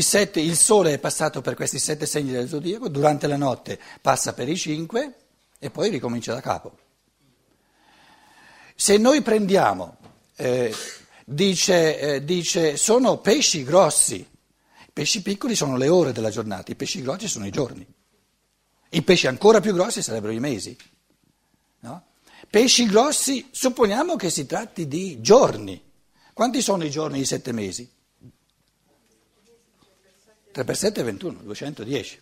sette, 0.00 0.40
il 0.40 0.56
sole 0.56 0.94
è 0.94 0.98
passato 0.98 1.40
per 1.40 1.54
questi 1.54 1.78
sette 1.78 2.06
segni 2.06 2.30
del 2.30 2.48
zodiaco, 2.48 2.88
durante 2.88 3.26
la 3.26 3.36
notte 3.36 3.80
passa 4.00 4.34
per 4.34 4.48
i 4.48 4.56
cinque 4.56 5.14
e 5.58 5.70
poi 5.70 5.90
ricomincia 5.90 6.32
da 6.32 6.40
capo. 6.40 6.78
Se 8.74 8.98
noi 8.98 9.22
prendiamo, 9.22 9.96
eh, 10.36 10.72
dice, 11.24 11.98
eh, 11.98 12.24
dice, 12.24 12.76
sono 12.76 13.18
pesci 13.18 13.64
grossi, 13.64 14.24
pesci 14.96 15.20
piccoli 15.20 15.54
sono 15.54 15.76
le 15.76 15.88
ore 15.88 16.12
della 16.12 16.30
giornata, 16.30 16.72
i 16.72 16.74
pesci 16.74 17.02
grossi 17.02 17.28
sono 17.28 17.46
i 17.46 17.50
giorni. 17.50 17.86
I 18.88 19.02
pesci 19.02 19.26
ancora 19.26 19.60
più 19.60 19.74
grossi 19.74 20.00
sarebbero 20.00 20.32
i 20.32 20.40
mesi. 20.40 20.74
No? 21.80 22.06
Pesci 22.48 22.86
grossi, 22.86 23.46
supponiamo 23.50 24.16
che 24.16 24.30
si 24.30 24.46
tratti 24.46 24.88
di 24.88 25.20
giorni. 25.20 25.78
Quanti 26.32 26.62
sono 26.62 26.82
i 26.82 26.88
giorni 26.88 27.18
di 27.18 27.26
sette 27.26 27.52
mesi? 27.52 27.86
3 30.52 30.64
per 30.64 30.74
7 30.74 31.02
è 31.02 31.04
21, 31.04 31.40
210. 31.42 32.20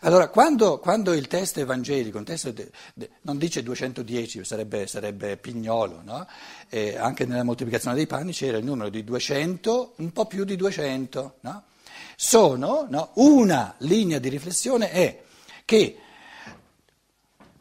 Allora, 0.00 0.28
quando, 0.28 0.78
quando, 0.78 1.12
il 1.12 1.26
testo 1.26 1.60
evangelico, 1.60 2.16
il 2.16 2.24
testo 2.24 2.52
de, 2.52 2.70
de, 2.94 3.10
non 3.20 3.36
dice 3.36 3.62
210, 3.62 4.44
sarebbe, 4.44 4.86
sarebbe 4.86 5.36
pignolo, 5.36 6.00
no? 6.02 6.26
anche 6.96 7.26
nella 7.26 7.44
moltiplicazione 7.44 7.96
dei 7.96 8.06
panni 8.06 8.32
c'era 8.32 8.56
il 8.56 8.64
numero 8.64 8.88
di 8.88 9.04
200, 9.04 9.92
un 9.96 10.10
po' 10.10 10.24
più 10.24 10.44
di 10.44 10.56
200. 10.56 11.36
No? 11.40 11.64
Sono, 12.24 12.86
no? 12.88 13.10
una 13.14 13.74
linea 13.78 14.20
di 14.20 14.28
riflessione 14.28 14.92
è 14.92 15.24
che 15.64 15.98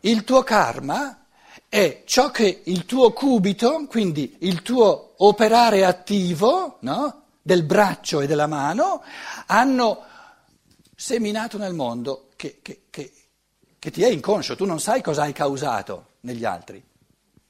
il 0.01 0.23
tuo 0.23 0.43
karma 0.43 1.25
è 1.67 2.03
ciò 2.05 2.29
che 2.29 2.61
il 2.65 2.85
tuo 2.85 3.11
cubito, 3.11 3.87
quindi 3.87 4.35
il 4.41 4.61
tuo 4.61 5.15
operare 5.17 5.83
attivo 5.83 6.77
no? 6.81 7.23
del 7.41 7.63
braccio 7.63 8.21
e 8.21 8.27
della 8.27 8.45
mano, 8.45 9.01
hanno 9.47 10.03
seminato 10.95 11.57
nel 11.57 11.73
mondo 11.73 12.29
che, 12.35 12.59
che, 12.61 12.83
che, 12.91 13.13
che 13.79 13.89
ti 13.89 14.03
è 14.03 14.09
inconscio, 14.09 14.55
tu 14.55 14.65
non 14.65 14.79
sai 14.79 15.01
cosa 15.01 15.23
hai 15.23 15.33
causato 15.33 16.05
negli 16.19 16.45
altri, 16.45 16.81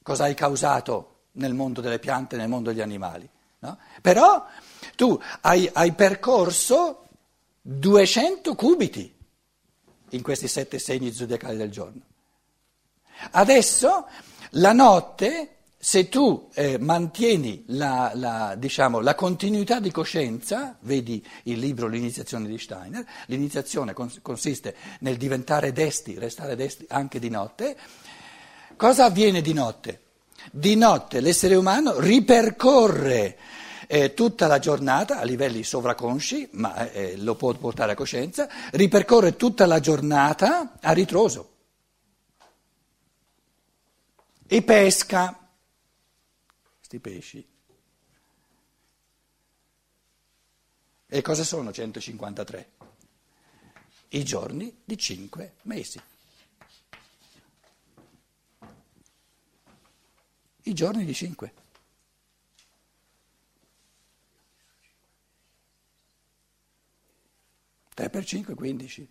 cosa 0.02 0.24
hai 0.24 0.34
causato 0.34 1.24
nel 1.34 1.54
mondo 1.54 1.82
delle 1.82 2.00
piante, 2.00 2.38
nel 2.38 2.48
mondo 2.48 2.70
degli 2.70 2.80
animali. 2.80 3.30
No? 3.60 3.78
Però 4.02 4.48
tu 4.96 5.20
hai, 5.42 5.70
hai 5.74 5.94
percorso 5.94 7.08
200 7.62 8.56
cubiti 8.56 9.14
in 10.10 10.22
questi 10.22 10.48
sette 10.48 10.80
segni 10.80 11.12
zodiacali 11.12 11.58
del 11.58 11.72
giorno. 11.72 12.02
Adesso 13.32 14.08
la 14.52 14.74
notte, 14.74 15.58
se 15.78 16.10
tu 16.10 16.50
eh, 16.54 16.78
mantieni 16.80 17.64
la, 17.68 18.12
la, 18.16 18.56
diciamo, 18.58 19.00
la, 19.00 19.16
continuità 19.16 19.80
di 19.80 19.92
coscienza, 19.92 20.76
vedi 20.82 21.26
il 21.44 21.60
libro 21.60 21.88
L'iniziazione 21.88 22.48
di 22.48 22.58
Steiner, 22.58 23.06
l'iniziazione 23.28 23.94
cons- 23.94 24.20
consiste 24.22 24.76
nel 25.00 25.18
diventare 25.18 25.72
desti, 25.72 26.18
restare 26.18 26.56
desti 26.56 26.86
anche 26.90 27.20
di 27.20 27.30
notte, 27.30 27.78
cosa 28.76 29.06
avviene 29.06 29.42
di 29.42 29.54
notte? 29.54 30.02
Di 30.52 30.76
notte 30.76 31.20
l'essere 31.20 31.56
umano 31.56 32.00
ripercorre 32.00 33.38
eh, 33.94 34.14
tutta 34.14 34.48
la 34.48 34.58
giornata 34.58 35.20
a 35.20 35.24
livelli 35.26 35.64
sovraconsci, 35.64 36.52
ma 36.54 36.90
eh, 36.92 37.18
lo 37.18 37.36
può 37.36 37.52
portare 37.56 37.92
a 37.92 37.96
coscienza, 37.96 38.48
ripercorre 38.72 39.36
tutta 39.36 39.66
la 39.66 39.82
giornata 39.82 40.78
a 40.80 40.94
ritroso 40.94 41.50
e 44.48 44.62
pesca 44.62 45.38
questi 46.78 47.00
pesci. 47.00 47.46
E 51.08 51.22
cosa 51.22 51.44
sono 51.44 51.74
153? 51.74 52.72
I 54.08 54.24
giorni 54.24 54.74
di 54.86 54.98
5 54.98 55.54
mesi. 55.64 56.02
I 60.64 60.74
giorni 60.74 61.04
di 61.04 61.14
5. 61.14 61.54
Per 68.12 68.24
5, 68.24 68.54
15. 68.54 69.10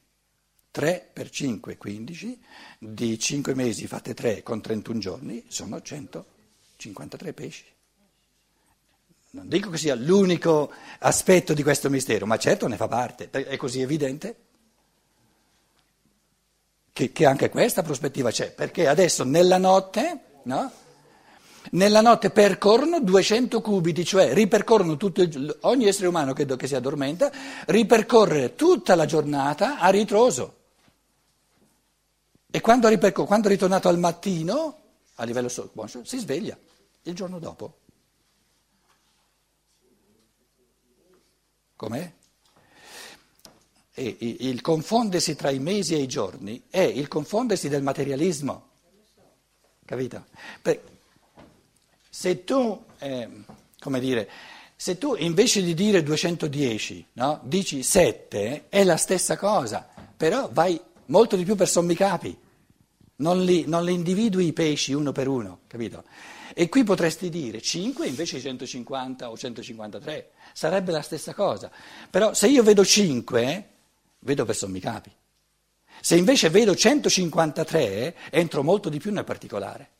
3 0.71 1.11
per 1.13 1.31
5, 1.31 1.77
15, 1.77 2.41
di 2.79 3.19
5 3.19 3.55
mesi 3.55 3.89
fate 3.89 4.15
3 4.15 4.43
con 4.45 4.61
31 4.61 5.01
giorni, 5.01 5.45
sono 5.49 5.83
153 5.83 7.33
pesci. 7.33 7.65
Non 9.33 9.49
dico 9.49 9.71
che 9.71 9.79
sia 9.79 9.95
l'unico 9.95 10.73
aspetto 11.01 11.55
di 11.55 11.63
questo 11.63 11.91
mistero, 11.91 12.27
ma 12.27 12.37
certo 12.37 12.69
ne 12.69 12.77
fa 12.77 12.87
parte, 12.87 13.31
è 13.31 13.57
così 13.57 13.81
evidente 13.81 14.37
che, 16.93 17.13
che 17.13 17.27
anche 17.27 17.49
questa 17.49 17.83
prospettiva 17.83 18.31
c'è, 18.31 18.53
perché 18.53 18.87
adesso 18.87 19.25
nella 19.25 19.59
notte, 19.59 20.21
no? 20.45 20.73
Nella 21.73 22.01
notte 22.01 22.31
percorrono 22.31 23.01
200 23.01 23.61
cubiti, 23.61 24.05
cioè 24.05 24.33
ripercorrono 24.33 24.97
tutto 24.97 25.23
il, 25.23 25.59
ogni 25.63 25.87
essere 25.87 26.09
umano 26.09 26.33
che, 26.33 26.47
che 26.47 26.67
si 26.67 26.75
addormenta, 26.75 27.31
ripercorre 27.67 28.55
tutta 28.55 28.95
la 28.95 29.07
giornata 29.07 29.79
a 29.79 29.89
ritroso. 29.91 30.57
E 32.51 32.61
quando, 32.61 32.89
ripercor- 32.89 33.27
quando 33.27 33.47
è 33.47 33.51
ritornato 33.51 33.89
al 33.89 33.99
mattino, 33.99 34.79
a 35.15 35.25
livello 35.25 35.49
subconscio, 35.49 36.05
si 36.05 36.19
sveglia 36.19 36.59
il 37.03 37.15
giorno 37.15 37.39
dopo. 37.39 37.79
Com'è? 41.77 42.13
E 43.93 44.17
il 44.21 44.61
confondersi 44.61 45.37
tra 45.37 45.51
i 45.51 45.59
mesi 45.59 45.95
e 45.95 45.99
i 45.99 46.07
giorni 46.07 46.65
è 46.69 46.81
il 46.81 47.07
confondersi 47.07 47.69
del 47.69 47.83
materialismo. 47.83 48.69
Capito? 49.85 50.27
Perché 50.63 51.00
se 52.11 52.45
tu, 52.45 52.85
eh, 52.99 53.29
come 53.79 54.01
dire, 54.01 54.29
se 54.75 54.99
tu 54.99 55.15
invece 55.17 55.63
di 55.63 55.75
dire 55.75 56.03
210, 56.03 57.07
no, 57.13 57.41
dici 57.45 57.83
7, 57.83 58.67
è 58.69 58.83
la 58.83 58.97
stessa 58.97 59.37
cosa, 59.37 59.89
però 60.17 60.49
vai 60.53 60.79
molto 61.07 61.37
di 61.37 61.45
più 61.45 61.55
per 61.55 61.69
sommi 61.69 61.95
capi, 61.95 62.37
non 63.17 63.45
li, 63.45 63.65
non 63.67 63.85
li 63.85 63.93
individui 63.93 64.47
i 64.47 64.53
pesci 64.53 64.93
uno 64.93 65.13
per 65.13 65.29
uno, 65.29 65.61
capito? 65.67 66.05
E 66.53 66.69
qui 66.69 66.83
potresti 66.83 67.31
dire 67.31 67.61
5 67.61 68.07
invece 68.09 68.37
di 68.37 68.43
150 68.43 69.31
o 69.31 69.37
153, 69.37 70.31
sarebbe 70.53 70.91
la 70.91 71.03
stessa 71.03 71.33
cosa, 71.33 71.71
però 72.11 72.35
se 72.35 72.49
io 72.49 72.65
vedo 72.65 72.85
5, 72.85 73.69
vedo 74.21 74.45
per 74.45 74.57
sommi 74.57 74.81
capi. 74.81 75.13
Se 76.01 76.17
invece 76.17 76.49
vedo 76.49 76.75
153, 76.75 78.17
entro 78.31 78.63
molto 78.63 78.89
di 78.89 78.99
più 78.99 79.13
nel 79.13 79.25
particolare. 79.25 79.91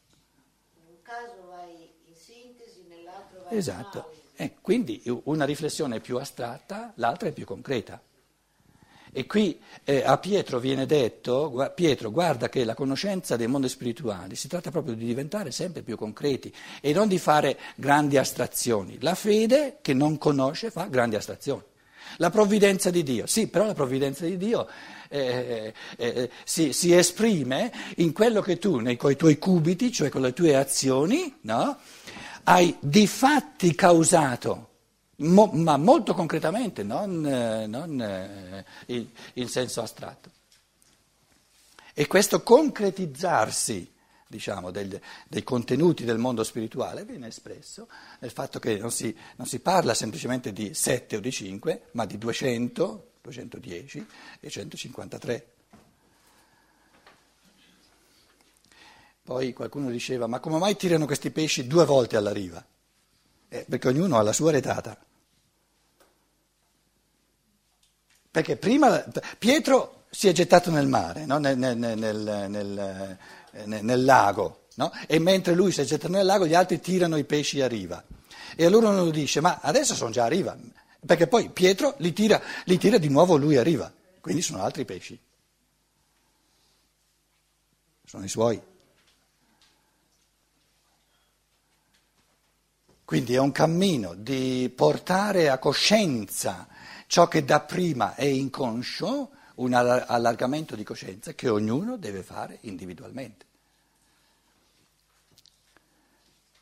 Esatto. 3.51 4.13
Eh, 4.37 4.55
quindi 4.61 5.03
una 5.25 5.45
riflessione 5.45 5.97
è 5.97 6.01
più 6.01 6.17
astratta, 6.17 6.93
l'altra 6.97 7.29
è 7.29 7.33
più 7.33 7.45
concreta. 7.45 8.01
E 9.13 9.27
qui 9.27 9.61
eh, 9.83 10.05
a 10.05 10.19
Pietro 10.19 10.61
viene 10.61 10.87
detto, 10.87 11.73
Pietro 11.75 12.13
guarda 12.13 12.49
che 12.49 12.65
la 12.65 12.75
conoscenza 12.75 13.37
dei 13.37 13.49
mondi 13.49 13.69
spirituali 13.69 14.37
si 14.37 14.47
tratta 14.47 14.71
proprio 14.71 14.95
di 14.95 15.05
diventare 15.05 15.51
sempre 15.51 15.83
più 15.83 15.97
concreti 15.97 16.55
e 16.81 16.93
non 16.93 17.09
di 17.09 17.19
fare 17.19 17.59
grandi 17.75 18.17
astrazioni. 18.17 18.99
La 19.01 19.17
fede 19.17 19.79
che 19.83 19.95
non 19.95 20.17
conosce 20.17 20.71
fa 20.71 20.85
grandi 20.85 21.17
astrazioni. 21.17 21.65
La 22.17 22.31
provvidenza 22.31 22.91
di 22.91 23.03
Dio, 23.03 23.27
sì, 23.27 23.49
però 23.49 23.67
la 23.67 23.75
provvidenza 23.75 24.25
di 24.25 24.37
Dio 24.37 24.69
eh, 25.09 25.73
eh, 25.97 26.07
eh 26.07 26.31
si, 26.45 26.73
si, 26.73 26.95
esprime 26.95 27.73
in 27.97 28.13
quello 28.13 28.41
che 28.41 28.59
tu, 28.59 28.79
nei, 28.79 28.97
tuoi 28.97 29.39
cubiti, 29.39 29.93
cioè 29.93 30.09
con 30.09 30.23
le 30.23 30.33
tue 30.33 30.57
azioni, 30.57 31.37
no? 31.43 31.79
Hai 32.51 32.77
di 32.81 33.07
fatti 33.07 33.77
causato, 33.77 34.69
mo, 35.19 35.47
ma 35.53 35.77
molto 35.77 36.15
concretamente, 36.15 36.83
non, 36.83 37.25
eh, 37.25 37.67
non 37.69 38.01
eh, 38.01 38.65
il, 38.87 39.09
il 39.35 39.49
senso 39.49 39.83
astratto. 39.83 40.31
E 41.95 42.07
questo 42.09 42.43
concretizzarsi 42.43 43.93
diciamo, 44.27 44.73
del, 44.73 45.01
dei 45.29 45.45
contenuti 45.45 46.05
del 46.05 46.19
mondo 46.19 46.43
spirituale 46.43 47.05
viene 47.05 47.29
espresso 47.29 47.89
nel 48.19 48.33
fatto 48.33 48.59
che 48.59 48.79
non 48.79 48.91
si, 48.91 49.17
non 49.37 49.47
si, 49.47 49.61
parla 49.61 49.95
semplicemente 49.95 50.53
di 50.53 50.75
7 50.75 51.17
o 51.17 51.21
di 51.21 51.31
5, 51.31 51.83
ma 51.93 52.05
di 52.05 52.19
200, 52.19 53.11
210 53.23 54.07
e 54.41 54.51
153. 54.51 55.53
Poi 59.31 59.53
qualcuno 59.53 59.91
diceva, 59.91 60.27
ma 60.27 60.41
come 60.41 60.59
mai 60.59 60.75
tirano 60.75 61.07
questi 61.07 61.31
pesci 61.31 61.69
due 61.69 61.85
volte 61.85 62.17
alla 62.17 62.33
riva? 62.33 62.67
Eh, 63.49 63.65
perché 63.69 63.87
ognuno 63.87 64.19
ha 64.19 64.23
la 64.23 64.33
sua 64.33 64.51
retata. 64.51 64.99
Perché 68.29 68.57
prima 68.57 69.05
Pietro 69.39 70.07
si 70.11 70.27
è 70.27 70.33
gettato 70.33 70.73
nel 70.73 70.89
mare, 70.89 71.27
no? 71.27 71.39
nel, 71.39 71.57
nel, 71.57 71.79
nel, 71.79 73.19
nel, 73.85 74.05
lago, 74.05 74.67
no? 74.75 74.91
e 75.07 75.21
mentre 75.21 75.55
lui 75.55 75.71
si 75.71 75.81
è 75.81 75.85
gettato 75.85 76.13
nel 76.13 76.27
lago 76.27 76.49
gli 76.49 76.55
altri 76.55 76.81
tirano 76.81 77.17
i 77.17 77.23
pesci 77.23 77.61
a 77.61 77.69
riva. 77.69 78.03
E 78.57 78.65
allora 78.65 78.89
uno 78.89 79.11
dice, 79.11 79.41
ma 79.41 79.61
adesso 79.63 79.95
sono 79.95 80.11
già 80.11 80.25
a 80.25 80.29
riva, 80.29 80.59
perché 81.07 81.29
poi 81.29 81.51
Pietro 81.51 81.95
li 81.99 82.13
tira, 82.13 82.43
li 82.65 82.79
tira 82.79 82.99
di 82.99 83.09
nuovo 83.09 83.37
lui 83.37 83.57
a 83.57 83.63
riva, 83.63 83.93
quindi 84.21 84.43
sono 84.43 84.61
altri 84.61 84.85
pesci. 84.85 85.17
Sono 88.05 88.25
i 88.25 88.29
suoi. 88.29 88.70
Quindi 93.11 93.35
è 93.35 93.39
un 93.39 93.51
cammino 93.51 94.15
di 94.15 94.73
portare 94.73 95.49
a 95.49 95.59
coscienza 95.59 96.69
ciò 97.09 97.27
che 97.27 97.45
da 97.45 97.59
prima 97.59 98.15
è 98.15 98.23
inconscio, 98.23 99.31
un 99.57 99.75
allargamento 99.75 100.77
di 100.77 100.85
coscienza 100.85 101.33
che 101.33 101.49
ognuno 101.49 101.97
deve 101.97 102.23
fare 102.23 102.59
individualmente. 102.61 103.47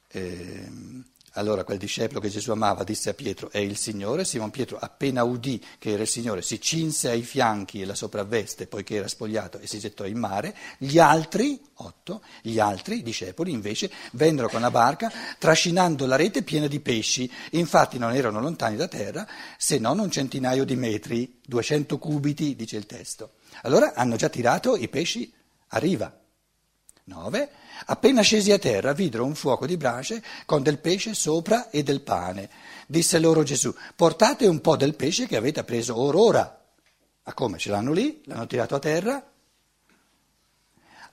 Ehm, 0.09 1.05
allora 1.39 1.63
quel 1.63 1.79
discepolo 1.79 2.19
che 2.19 2.29
Gesù 2.29 2.51
amava 2.51 2.83
disse 2.83 3.11
a 3.11 3.15
Pietro, 3.15 3.51
è 3.51 3.59
il 3.59 3.77
Signore. 3.77 4.25
Simon 4.25 4.51
Pietro 4.51 4.77
appena 4.77 5.23
udì 5.23 5.63
che 5.79 5.93
era 5.93 6.03
il 6.03 6.09
Signore 6.09 6.43
si 6.43 6.61
cinse 6.61 7.11
ai 7.11 7.23
fianchi 7.23 7.81
e 7.81 7.85
la 7.85 7.95
sopravveste 7.95 8.67
poiché 8.67 8.97
era 8.97 9.07
spogliato 9.07 9.59
e 9.59 9.67
si 9.69 9.79
gettò 9.79 10.05
in 10.05 10.19
mare. 10.19 10.55
Gli 10.79 10.99
altri, 10.99 11.61
otto, 11.75 12.23
gli 12.43 12.59
altri 12.59 13.03
discepoli 13.03 13.53
invece 13.53 13.91
vennero 14.13 14.49
con 14.49 14.61
la 14.61 14.71
barca 14.71 15.13
trascinando 15.39 16.07
la 16.07 16.17
rete 16.17 16.43
piena 16.43 16.67
di 16.67 16.81
pesci. 16.81 17.31
Infatti 17.53 17.99
non 17.99 18.15
erano 18.15 18.41
lontani 18.41 18.77
da 18.77 18.89
terra 18.89 19.27
se 19.57 19.79
non 19.79 20.01
un 20.01 20.11
centinaio 20.11 20.65
di 20.65 20.75
metri, 20.75 21.41
200 21.47 21.99
cubiti, 21.99 22.57
dice 22.57 22.77
il 22.77 22.87
testo. 22.87 23.35
Allora 23.63 23.95
hanno 23.95 24.17
già 24.17 24.29
tirato 24.29 24.77
i 24.77 24.89
pesci 24.89 25.33
a 25.69 25.79
riva. 25.79 26.13
9. 27.09 27.51
Appena 27.87 28.23
scesi 28.23 28.53
a 28.53 28.59
terra 28.59 28.93
videro 28.93 29.25
un 29.25 29.35
fuoco 29.35 29.67
di 29.67 29.77
brace 29.77 30.23
con 30.45 30.63
del 30.63 30.79
pesce 30.79 31.15
sopra 31.15 31.71
e 31.71 31.83
del 31.83 32.03
pane. 32.03 32.49
Disse 32.87 33.19
loro 33.19 33.43
Gesù, 33.43 33.75
portate 33.97 34.47
un 34.47 34.61
po' 34.61 34.77
del 34.77 34.95
pesce 34.95 35.27
che 35.27 35.37
avete 35.37 35.65
preso 35.65 35.97
or 35.97 36.15
ora. 36.15 36.63
Ma 37.25 37.35
come? 37.35 37.59
Ce 37.59 37.71
l'hanno 37.71 37.93
lì? 37.93 38.21
L'hanno 38.25 38.47
tirato 38.47 38.75
a 38.75 38.79
terra? 38.79 39.33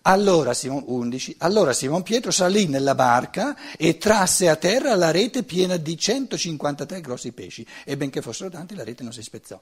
Allora 0.07 0.53
Simon, 0.53 0.83
11, 0.85 1.37
allora 1.39 1.73
Simon 1.73 2.03
Pietro 2.03 2.29
salì 2.29 2.67
nella 2.67 2.93
barca 2.93 3.55
e 3.75 3.97
trasse 3.97 4.49
a 4.49 4.55
terra 4.55 4.93
la 4.95 5.09
rete 5.09 5.41
piena 5.41 5.77
di 5.77 5.97
153 5.97 7.01
grossi 7.01 7.31
pesci 7.31 7.65
e 7.83 7.97
benché 7.97 8.21
fossero 8.21 8.51
tanti 8.51 8.75
la 8.75 8.83
rete 8.83 9.01
non 9.01 9.13
si 9.13 9.23
spezzò. 9.23 9.59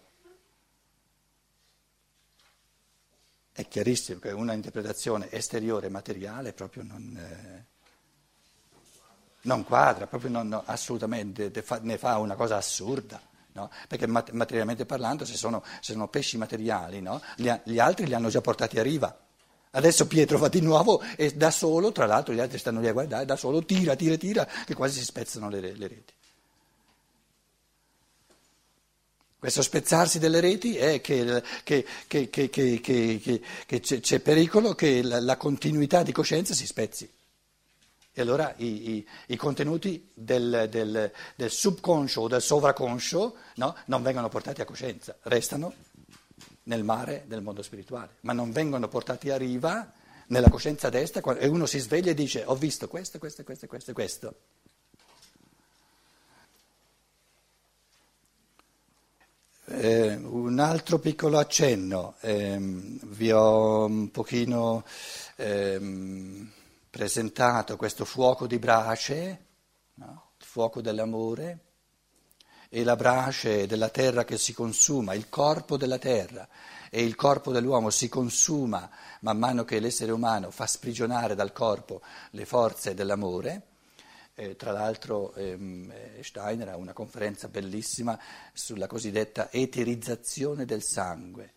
È 3.53 3.67
chiarissimo 3.67 4.19
che 4.19 4.31
una 4.31 4.53
interpretazione 4.53 5.29
esteriore 5.29 5.87
materiale 5.87 6.53
proprio 6.53 6.81
non, 6.81 7.15
eh, 7.15 7.65
non 9.41 9.63
quadra, 9.63 10.07
proprio 10.07 10.31
non, 10.31 10.47
no, 10.47 10.63
assolutamente 10.65 11.51
ne 11.81 11.97
fa 11.99 12.17
una 12.17 12.33
cosa 12.33 12.57
assurda. 12.57 13.21
No? 13.53 13.69
Perché 13.87 14.07
materialmente 14.07 14.87
parlando, 14.87 15.25
se 15.25 15.35
sono, 15.35 15.63
se 15.79 15.93
sono 15.93 16.07
pesci 16.07 16.37
materiali, 16.37 17.01
no? 17.01 17.21
gli, 17.35 17.51
gli, 17.63 17.77
altri 17.77 18.07
li 18.07 18.15
hanno 18.15 18.29
già 18.29 18.41
portati 18.41 18.79
a 18.79 18.81
riva. 18.81 19.15
Adesso 19.69 20.07
Pietro 20.07 20.39
va 20.39 20.47
di 20.47 20.61
nuovo 20.61 21.03
e 21.15 21.33
da 21.33 21.51
solo, 21.51 21.91
tra 21.91 22.07
l'altro 22.07 22.33
gli 22.33 22.39
altri 22.39 22.57
stanno 22.57 22.79
lì 22.79 22.87
a 22.87 22.93
guardare, 22.93 23.25
da 23.25 23.35
solo 23.35 23.63
tira, 23.63 23.95
tira, 23.95 24.17
tira, 24.17 24.47
che 24.65 24.73
quasi 24.73 24.97
si 24.97 25.05
spezzano 25.05 25.49
le, 25.49 25.59
le 25.59 25.87
reti. 25.87 26.13
Questo 29.43 29.61
spezzarsi 29.61 30.19
delle 30.19 30.39
reti 30.39 30.77
è 30.77 31.01
che, 31.01 31.43
che, 31.65 31.85
che, 32.15 32.49
che 32.49 33.79
c'è 33.81 34.19
pericolo 34.21 34.73
che 34.73 35.01
la, 35.03 35.19
la, 35.19 35.35
continuità 35.35 36.01
di 36.01 36.13
coscienza 36.13 36.53
si 36.53 36.65
spezzi. 36.65 37.11
E 38.13 38.21
allora 38.21 38.53
i, 38.55 38.91
i, 38.91 39.07
i 39.25 39.35
contenuti 39.35 40.11
del, 40.13 40.69
del, 40.71 41.11
del, 41.35 41.51
subconscio 41.51 42.21
o 42.21 42.27
del 42.29 42.41
sovraconscio 42.41 43.35
no, 43.55 43.75
non 43.87 44.01
vengono 44.01 44.29
portati 44.29 44.61
a 44.61 44.65
coscienza, 44.65 45.17
restano 45.23 45.73
nel 46.63 46.85
mare 46.85 47.25
del 47.27 47.41
mondo 47.41 47.63
spirituale, 47.63 48.11
ma 48.21 48.31
non 48.31 48.53
vengono 48.53 48.87
portati 48.87 49.29
a 49.29 49.35
riva 49.35 49.91
nella 50.27 50.49
coscienza 50.49 50.89
destra 50.89 51.19
e 51.37 51.47
uno 51.47 51.65
si 51.65 51.79
sveglia 51.79 52.11
e 52.11 52.13
dice 52.13 52.43
ho 52.45 52.55
visto 52.55 52.87
questo, 52.87 53.19
questo, 53.19 53.43
questo, 53.43 53.67
questo, 53.67 53.91
questo. 53.91 54.35
Eh, 59.75 60.13
un 60.13 60.59
altro 60.59 60.99
piccolo 60.99 61.39
accenno, 61.39 62.13
eh, 62.19 62.57
vi 62.59 63.31
ho 63.31 63.85
un 63.85 64.11
pochino 64.11 64.85
eh, 65.35 66.47
presentato 66.91 67.75
questo 67.75 68.05
fuoco 68.05 68.45
di 68.45 68.59
brace, 68.59 69.45
no? 69.95 70.33
il 70.37 70.45
fuoco 70.45 70.79
dell'amore 70.79 71.59
e 72.69 72.83
la 72.83 72.95
brace 72.95 73.65
della 73.65 73.89
terra 73.89 74.23
che 74.25 74.37
si 74.37 74.53
consuma, 74.53 75.15
il 75.15 75.27
corpo 75.27 75.75
della 75.75 75.97
terra 75.97 76.47
e 76.91 77.03
il 77.03 77.15
corpo 77.15 77.51
dell'uomo 77.51 77.89
si 77.89 78.07
consuma 78.09 78.87
man 79.21 79.39
mano 79.39 79.63
che 79.63 79.79
l'essere 79.79 80.11
umano 80.11 80.51
fa 80.51 80.67
sprigionare 80.67 81.33
dal 81.33 81.51
corpo 81.51 82.01
le 82.29 82.45
forze 82.45 82.93
dell'amore 82.93 83.72
Eh, 84.35 84.55
tra 84.55 84.71
l'altro 84.71 85.31
ehm, 85.35 85.91
eh, 85.91 86.23
Steiner 86.23 86.69
ha 86.69 86.77
una 86.77 86.93
conferenza 86.93 87.49
bellissima 87.49 88.19
sulla 88.51 88.87
cosiddetta 88.87 89.51
eterizzazione 89.51 90.65
del 90.65 90.81
sangue. 90.81 91.53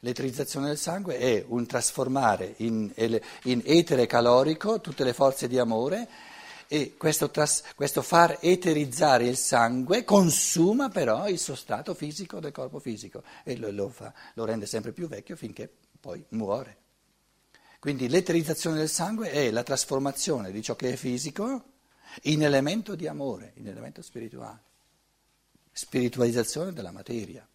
L'eterizzazione 0.00 0.68
del 0.68 0.78
sangue 0.78 1.18
è 1.18 1.44
un 1.46 1.66
trasformare 1.66 2.54
in, 2.58 2.90
in 2.94 3.62
etere 3.64 4.06
calorico 4.06 4.80
tutte 4.80 5.04
le 5.04 5.12
forze 5.12 5.48
di 5.48 5.58
amore 5.58 6.08
e 6.68 6.96
questo, 6.96 7.30
tras, 7.30 7.62
questo, 7.74 8.00
far 8.00 8.38
eterizzare 8.40 9.26
il 9.26 9.36
sangue 9.36 10.04
consuma 10.04 10.88
però 10.88 11.28
il 11.28 11.38
suo 11.38 11.54
stato 11.54 11.92
fisico 11.92 12.40
del 12.40 12.52
corpo 12.52 12.78
fisico 12.80 13.22
e 13.44 13.56
lo, 13.56 13.70
lo, 13.70 13.88
fa, 13.90 14.12
lo 14.34 14.46
rende 14.46 14.64
sempre 14.64 14.92
più 14.92 15.08
vecchio 15.08 15.36
finché 15.36 15.70
poi 16.00 16.24
muore. 16.30 16.78
Quindi 17.78 18.08
l'eterizzazione 18.08 18.78
del 18.78 18.88
sangue 18.88 19.30
è 19.30 19.50
la 19.50 19.62
trasformazione 19.62 20.52
di 20.52 20.62
ciò 20.62 20.74
che 20.74 20.92
è 20.92 20.96
fisico 20.96 21.72
in 22.22 22.42
elemento 22.42 22.94
di 22.94 23.06
amore, 23.06 23.52
in 23.56 23.68
elemento 23.68 24.02
spirituale, 24.02 24.62
spiritualizzazione 25.72 26.72
della 26.72 26.92
materia, 26.92 27.46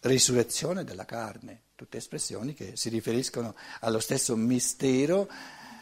risurrezione 0.00 0.84
della 0.84 1.04
carne, 1.04 1.62
tutte 1.74 1.98
espressioni 1.98 2.54
che 2.54 2.76
si 2.76 2.88
riferiscono 2.88 3.54
allo 3.80 4.00
stesso 4.00 4.34
mistero 4.36 5.28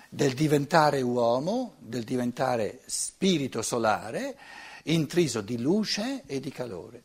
del 0.09 0.35
diventare 0.35 1.01
uomo, 1.03 1.77
del 1.79 2.05
diventare 2.05 2.81
spirito 2.87 3.63
solare, 3.63 4.37
intriso 4.85 5.41
di 5.41 5.59
luce 5.59 6.23
e 6.27 6.41
di 6.41 6.51
calore, 6.51 7.03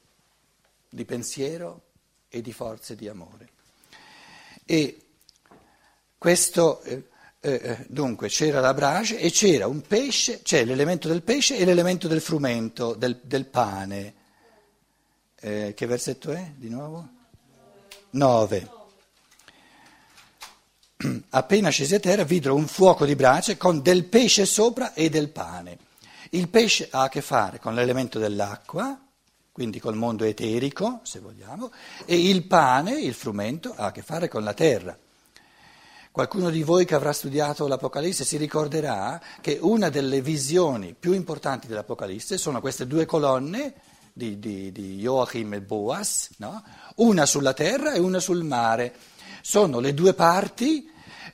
di 0.90 1.06
pensiero 1.06 1.82
e 2.30 2.42
di 2.42 2.54
forze 2.54 2.96
di 2.96 3.08
amore. 3.08 3.50
E 4.66 5.02
questo, 6.18 6.82
eh, 7.46 7.60
eh, 7.62 7.86
dunque, 7.90 8.30
c'era 8.30 8.62
la 8.62 8.74
brace 8.74 9.20
e 9.20 9.30
c'era 9.30 9.68
un 9.68 9.82
pesce, 9.82 10.42
c'è 10.44 10.64
l'elemento 10.64 11.10
del 11.10 11.24
pesce 11.24 11.58
e 11.58 11.66
l'elemento 11.66 12.08
del 12.08 12.22
frumento, 12.22 12.94
del, 12.94 13.20
del 13.22 13.48
pane. 13.48 14.14
Eh, 15.42 15.74
che 15.76 15.86
versetto 15.86 16.32
è 16.32 16.54
di 16.56 16.70
nuovo? 16.70 17.06
Nove. 18.12 18.70
Appena 21.32 21.70
scesi 21.70 21.96
a 21.96 22.00
terra 22.00 22.24
videro 22.24 22.56
un 22.56 22.66
fuoco 22.66 23.04
di 23.06 23.16
brace 23.16 23.58
con 23.58 23.82
del 23.82 24.06
pesce 24.06 24.46
sopra 24.46 24.94
e 24.94 25.10
del 25.10 25.28
pane. 25.28 25.78
Il 26.30 26.48
pesce 26.48 26.88
ha 26.92 27.02
a 27.02 27.10
che 27.10 27.22
fare 27.22 27.60
con 27.60 27.76
l'elemento 27.76 28.20
dell'acqua, 28.20 28.98
quindi 29.52 29.82
col 29.82 29.98
mondo 29.98 30.24
eterico, 30.24 31.02
se 31.04 31.20
vogliamo, 31.20 31.74
e 32.06 32.30
il 32.30 32.46
pane, 32.46 33.02
il 33.02 33.14
frumento, 33.14 33.74
ha 33.76 33.88
a 33.88 33.92
che 33.92 34.02
fare 34.02 34.30
con 34.30 34.46
la 34.46 34.54
terra. 34.54 34.98
Qualcuno 36.14 36.52
di 36.52 36.62
voi 36.62 36.86
che 36.86 36.94
avrà 36.94 37.12
studiato 37.12 37.66
l'Apocalisse 37.68 38.24
si 38.24 38.38
ricorderà 38.38 39.20
che 39.42 39.58
una 39.60 39.90
delle 39.90 40.22
visioni 40.22 40.94
più 40.94 41.14
importanti 41.14 41.66
dell'Apocalisse 41.66 42.38
sono 42.38 42.62
queste 42.62 42.86
due 42.86 43.08
colonne 43.08 43.74
di, 44.14 44.38
di, 44.38 44.72
di 44.72 44.98
Joachim 44.98 45.56
e 45.56 45.62
Boas, 45.62 46.30
no? 46.38 46.64
una 46.98 47.26
sulla 47.26 47.54
terra 47.54 47.94
e 47.94 48.00
una 48.00 48.20
sul 48.20 48.44
mare. 48.44 48.94
Sono 49.42 49.80
le 49.80 49.96
due 49.96 50.14
parti 50.14 50.88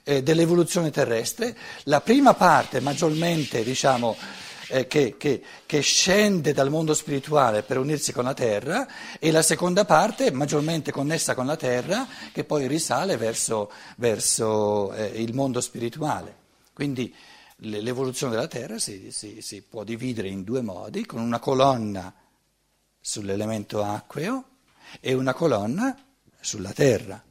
eh, 0.04 0.24
dell'evoluzione 0.24 0.92
terrestre. 0.92 1.58
La 1.84 2.00
prima 2.00 2.34
parte 2.34 2.80
maggiormente, 2.80 3.66
diciamo, 3.66 4.16
eh, 4.70 4.88
che, 4.88 5.18
che, 5.18 5.44
che, 5.66 5.82
scende 5.82 6.54
dal 6.54 6.70
mondo 6.70 6.94
spirituale 6.94 7.64
per 7.64 7.78
unirsi 7.78 8.14
con 8.14 8.24
la 8.24 8.34
terra 8.34 8.88
e 9.20 9.32
la 9.32 9.42
seconda 9.42 9.84
parte 9.84 10.32
maggiormente 10.32 10.92
connessa 10.92 11.34
con 11.34 11.48
la 11.48 11.56
terra 11.56 12.08
che 12.32 12.44
poi 12.44 12.68
risale 12.68 13.18
verso, 13.18 13.72
verso 13.98 14.94
eh, 14.94 15.22
il 15.22 15.34
mondo 15.34 15.60
spirituale. 15.60 16.38
Quindi 16.74 17.14
l'evoluzione 17.58 18.34
della 18.34 18.48
terra 18.48 18.78
si, 18.78 19.12
si, 19.12 19.42
si 19.42 19.62
può 19.62 19.84
dividere 19.84 20.30
in 20.30 20.44
due 20.44 20.62
modi, 20.62 21.06
con 21.06 21.20
una 21.20 21.40
colonna 21.40 22.14
sull'elemento 23.00 23.84
acqueo 23.84 24.44
e 25.00 25.14
una 25.14 25.34
colonna 25.34 25.98
sulla 26.40 26.74
terra. 26.74 27.22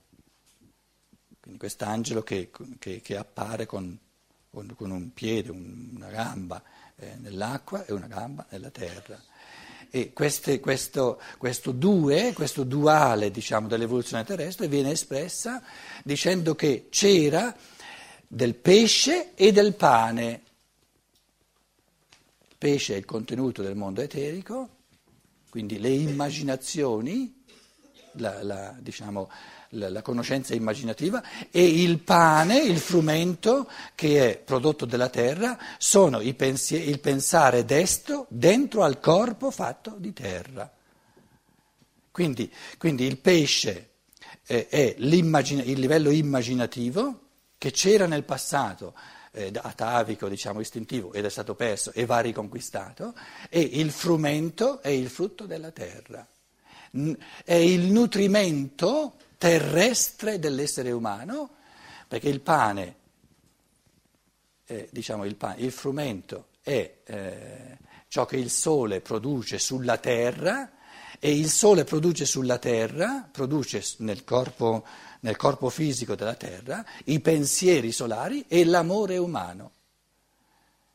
Quindi 1.41 1.59
quest'angelo 1.59 2.23
che, 2.23 2.51
che, 2.79 3.01
che 3.01 3.17
appare 3.17 3.65
con, 3.65 3.97
con, 4.51 4.91
un 4.91 5.13
piede, 5.13 5.51
un, 5.51 5.93
una 5.95 6.09
gamba 6.09 6.63
eh, 7.01 7.15
nell'acqua 7.21 7.85
e 7.87 7.93
una 7.93 8.07
gamba 8.07 8.47
nella 8.51 8.71
terra. 8.71 9.21
E 9.91 10.13
queste, 10.13 10.61
questo, 10.61 11.21
questo, 11.39 11.73
due, 11.73 12.33
questo 12.35 12.63
duale 12.63 13.31
diciamo, 13.31 13.69
dell'evoluzione 13.69 14.25
terrestre 14.25 14.69
viene 14.69 14.91
espressa 14.91 15.63
dicendo 16.05 16.55
che 16.55 16.89
c'era 16.91 17.57
del 18.27 18.55
pesce 18.55 19.35
e 19.35 19.51
del 19.53 19.75
pane. 19.75 20.43
Il 22.49 22.57
pesce 22.59 22.95
è 22.95 22.97
il 22.99 23.07
contenuto 23.07 23.63
del 23.63 23.77
mondo 23.77 24.03
eterico, 24.03 24.69
quindi 25.49 25.79
le 25.79 25.91
immaginazioni, 25.91 27.43
la, 28.13 28.43
la, 28.43 28.77
diciamo, 28.79 29.31
la, 29.71 29.89
la, 29.89 30.03
conoscenza 30.03 30.55
immaginativa, 30.55 31.23
e 31.51 31.65
il 31.65 31.99
pane, 32.01 32.59
il 32.59 32.79
frumento 32.79 33.69
che 33.95 34.31
è 34.31 34.39
prodotto 34.39 34.85
dalla 34.85 35.09
terra, 35.09 35.59
sono 35.79 36.21
pensieri, 36.35 36.89
il 36.89 37.01
pensare 37.01 37.65
destro 37.65 38.27
dentro 38.29 38.83
al 38.83 39.01
corpo 39.01 39.51
fatto 39.51 39.95
di 39.99 40.13
terra. 40.13 40.71
Quindi, 42.11 42.53
quindi 42.79 43.05
il 43.05 43.19
pesce 43.19 43.91
eh, 44.47 44.67
è 44.69 44.95
il 44.99 45.79
livello 45.79 46.11
immaginativo 46.11 47.21
che 47.59 47.71
c'era 47.71 48.07
nel 48.07 48.25
passato, 48.25 48.95
eh, 49.33 49.53
atavico, 49.55 50.29
diciamo 50.29 50.61
istintivo, 50.61 51.13
ed 51.13 51.25
è 51.25 51.31
stato 51.31 51.55
perso 51.55 51.93
e 51.93 52.07
va 52.07 52.21
riconquistato, 52.21 53.15
e 53.49 53.61
il 53.61 53.91
frumento 53.91 54.81
è 54.81 54.89
il 54.89 55.09
frutto 55.09 55.45
della 55.45 55.71
terra. 55.71 56.27
È 57.45 57.55
il 57.55 57.93
nutrimento 57.93 59.17
terrestre 59.39 60.39
dell'essere 60.41 60.91
umano, 60.91 61.51
perché 62.09 62.29
il 62.29 62.41
pane, 62.41 62.97
eh, 64.67 64.89
diciamo 64.91 65.25
il, 65.25 65.37
pane, 65.37 65.61
il 65.63 65.71
frumento 65.71 66.49
è 66.61 66.99
eh, 67.05 67.79
ciò 68.09 68.27
che 68.27 68.37
il 68.37 68.51
sole 68.51 69.01
produce 69.01 69.59
sulla 69.59 69.97
terra 69.99 70.73
e 71.21 71.37
il 71.37 71.49
sole 71.49 71.85
produce 71.85 72.25
sulla 72.25 72.59
terra, 72.59 73.29
produce 73.31 73.83
nel 73.99 74.25
corpo, 74.25 74.85
nel 75.21 75.37
corpo 75.37 75.69
fisico 75.69 76.15
della 76.15 76.35
terra, 76.35 76.85
i 77.05 77.21
pensieri 77.21 77.93
solari 77.93 78.45
e 78.49 78.65
l'amore 78.65 79.17
umano. 79.19 79.73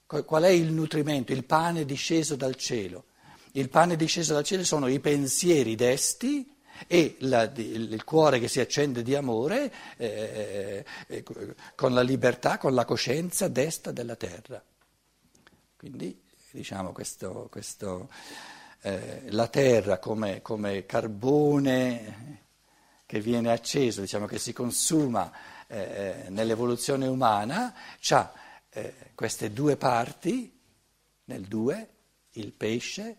Qual 0.05 0.43
è 0.43 0.49
il 0.49 0.71
nutrimento? 0.71 1.31
Il 1.31 1.43
pane 1.43 1.85
disceso 1.85 2.35
dal 2.35 2.55
cielo. 2.55 3.05
Il 3.53 3.69
pane 3.69 3.95
disceso 3.95 4.33
dal 4.33 4.43
cielo 4.43 4.63
sono 4.63 4.87
i 4.87 4.99
pensieri 4.99 5.75
desti 5.75 6.52
e 6.87 7.17
la, 7.19 7.51
il 7.55 8.03
cuore 8.03 8.39
che 8.39 8.47
si 8.47 8.59
accende 8.59 9.03
di 9.03 9.15
amore 9.15 9.71
eh, 9.97 10.85
eh, 11.07 11.23
con 11.75 11.93
la 11.93 12.01
libertà, 12.01 12.57
con 12.57 12.73
la 12.73 12.85
coscienza 12.85 13.47
desta 13.47 13.91
della 13.91 14.15
terra. 14.15 14.63
Quindi 15.75 16.21
diciamo 16.51 16.91
questo, 16.91 17.47
questo 17.49 18.09
eh, 18.81 19.23
la 19.29 19.47
terra 19.47 19.97
come, 19.97 20.41
come, 20.41 20.85
carbone 20.85 22.41
che 23.05 23.19
viene 23.19 23.51
acceso, 23.51 24.01
diciamo 24.01 24.25
che 24.25 24.39
si 24.39 24.53
consuma 24.53 25.31
eh, 25.67 26.25
nell'evoluzione 26.29 27.07
umana, 27.07 27.73
ha 28.09 28.33
eh, 28.69 29.11
queste 29.15 29.51
due 29.51 29.77
parti, 29.77 30.59
nel 31.25 31.43
due, 31.43 31.87
il 32.33 32.51
pesce, 32.51 33.17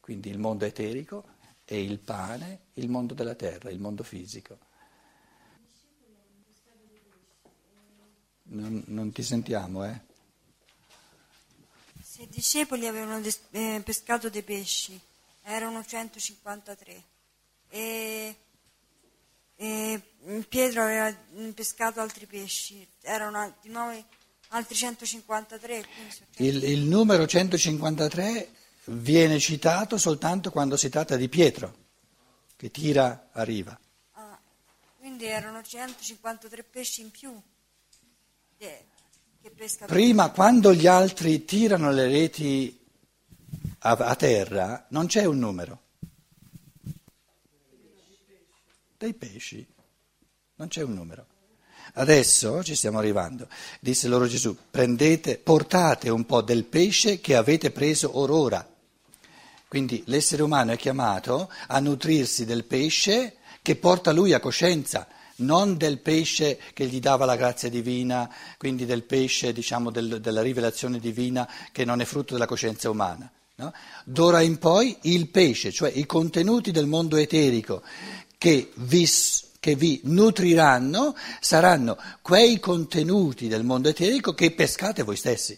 quindi 0.00 0.30
il 0.30 0.38
mondo 0.38 0.64
eterico, 0.64 1.24
e 1.72 1.80
il 1.80 2.00
pane, 2.00 2.62
il 2.74 2.88
mondo 2.88 3.14
della 3.14 3.36
terra, 3.36 3.70
il 3.70 3.78
mondo 3.78 4.02
fisico. 4.02 4.58
Non, 8.42 8.82
non 8.88 9.12
ti 9.12 9.22
sentiamo, 9.22 9.84
eh? 9.84 10.00
Se 12.02 12.22
i 12.22 12.28
discepoli 12.28 12.88
avevano 12.88 13.20
des- 13.20 13.42
eh, 13.52 13.80
pescato 13.84 14.28
dei 14.28 14.42
pesci, 14.42 15.00
erano 15.44 15.84
153, 15.84 17.02
e, 17.68 18.34
e 19.54 20.02
Pietro 20.48 20.82
aveva 20.82 21.16
pescato 21.54 22.00
altri 22.00 22.26
pesci, 22.26 22.84
erano 23.02 23.54
di 23.62 23.68
nuovo 23.68 23.96
altri 24.48 24.74
153. 24.74 25.86
Il, 26.38 26.64
il 26.64 26.80
numero 26.80 27.28
153 27.28 28.58
viene 28.90 29.38
citato 29.38 29.96
soltanto 29.98 30.50
quando 30.50 30.76
si 30.76 30.88
tratta 30.88 31.16
di 31.16 31.28
Pietro, 31.28 31.74
che 32.56 32.70
tira 32.70 33.28
a 33.32 33.42
riva. 33.42 33.78
Ah, 34.12 34.38
quindi 34.98 35.26
erano 35.26 35.62
153 35.62 36.64
pesci 36.64 37.00
in 37.02 37.10
più. 37.10 37.40
Che 38.58 38.86
Prima, 39.86 40.30
quando 40.30 40.74
gli 40.74 40.86
altri 40.86 41.46
tirano 41.46 41.90
le 41.90 42.06
reti 42.06 42.78
a, 43.78 43.92
a 43.92 44.14
terra, 44.14 44.84
non 44.90 45.06
c'è 45.06 45.24
un 45.24 45.38
numero. 45.38 45.80
Dei 48.98 49.14
pesci, 49.14 49.66
non 50.56 50.68
c'è 50.68 50.82
un 50.82 50.92
numero. 50.92 51.26
Adesso 51.94 52.62
ci 52.62 52.74
stiamo 52.74 52.98
arrivando. 52.98 53.48
Disse 53.80 54.08
loro 54.08 54.26
Gesù, 54.26 54.54
prendete, 54.70 55.38
portate 55.38 56.10
un 56.10 56.26
po' 56.26 56.42
del 56.42 56.64
pesce 56.64 57.20
che 57.20 57.34
avete 57.34 57.70
preso 57.70 58.18
orora. 58.18 58.69
Quindi 59.70 60.02
l'essere 60.06 60.42
umano 60.42 60.72
è 60.72 60.76
chiamato 60.76 61.48
a 61.68 61.78
nutrirsi 61.78 62.44
del 62.44 62.64
pesce 62.64 63.36
che 63.62 63.76
porta 63.76 64.10
lui 64.10 64.32
a 64.32 64.40
coscienza, 64.40 65.06
non 65.36 65.76
del 65.76 66.00
pesce 66.00 66.58
che 66.74 66.86
gli 66.86 66.98
dava 66.98 67.24
la 67.24 67.36
grazia 67.36 67.70
divina, 67.70 68.28
quindi 68.58 68.84
del 68.84 69.04
pesce 69.04 69.52
diciamo, 69.52 69.92
del, 69.92 70.20
della 70.20 70.42
rivelazione 70.42 70.98
divina 70.98 71.48
che 71.70 71.84
non 71.84 72.00
è 72.00 72.04
frutto 72.04 72.32
della 72.32 72.46
coscienza 72.46 72.90
umana. 72.90 73.30
No? 73.54 73.72
D'ora 74.02 74.40
in 74.40 74.58
poi 74.58 74.98
il 75.02 75.28
pesce, 75.28 75.70
cioè 75.70 75.92
i 75.94 76.04
contenuti 76.04 76.72
del 76.72 76.86
mondo 76.86 77.16
eterico 77.16 77.80
che 78.38 78.72
vi, 78.74 79.08
che 79.60 79.76
vi 79.76 80.00
nutriranno, 80.02 81.14
saranno 81.38 81.96
quei 82.22 82.58
contenuti 82.58 83.46
del 83.46 83.62
mondo 83.62 83.88
eterico 83.88 84.34
che 84.34 84.50
pescate 84.50 85.04
voi 85.04 85.14
stessi. 85.14 85.56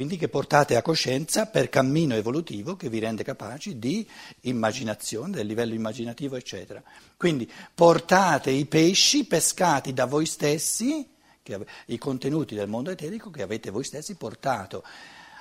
Quindi 0.00 0.16
che 0.16 0.30
portate 0.30 0.76
a 0.76 0.82
coscienza 0.82 1.44
per 1.44 1.68
cammino 1.68 2.14
evolutivo 2.14 2.74
che 2.74 2.88
vi 2.88 3.00
rende 3.00 3.22
capaci 3.22 3.78
di 3.78 4.08
immaginazione, 4.44 5.32
del 5.32 5.46
livello 5.46 5.74
immaginativo, 5.74 6.36
eccetera. 6.36 6.82
Quindi 7.18 7.46
portate 7.74 8.50
i 8.50 8.64
pesci 8.64 9.26
pescati 9.26 9.92
da 9.92 10.06
voi 10.06 10.24
stessi, 10.24 11.06
che, 11.42 11.66
i 11.88 11.98
contenuti 11.98 12.54
del 12.54 12.66
mondo 12.66 12.90
eterico 12.90 13.28
che 13.28 13.42
avete 13.42 13.68
voi 13.68 13.84
stessi 13.84 14.14
portato 14.14 14.82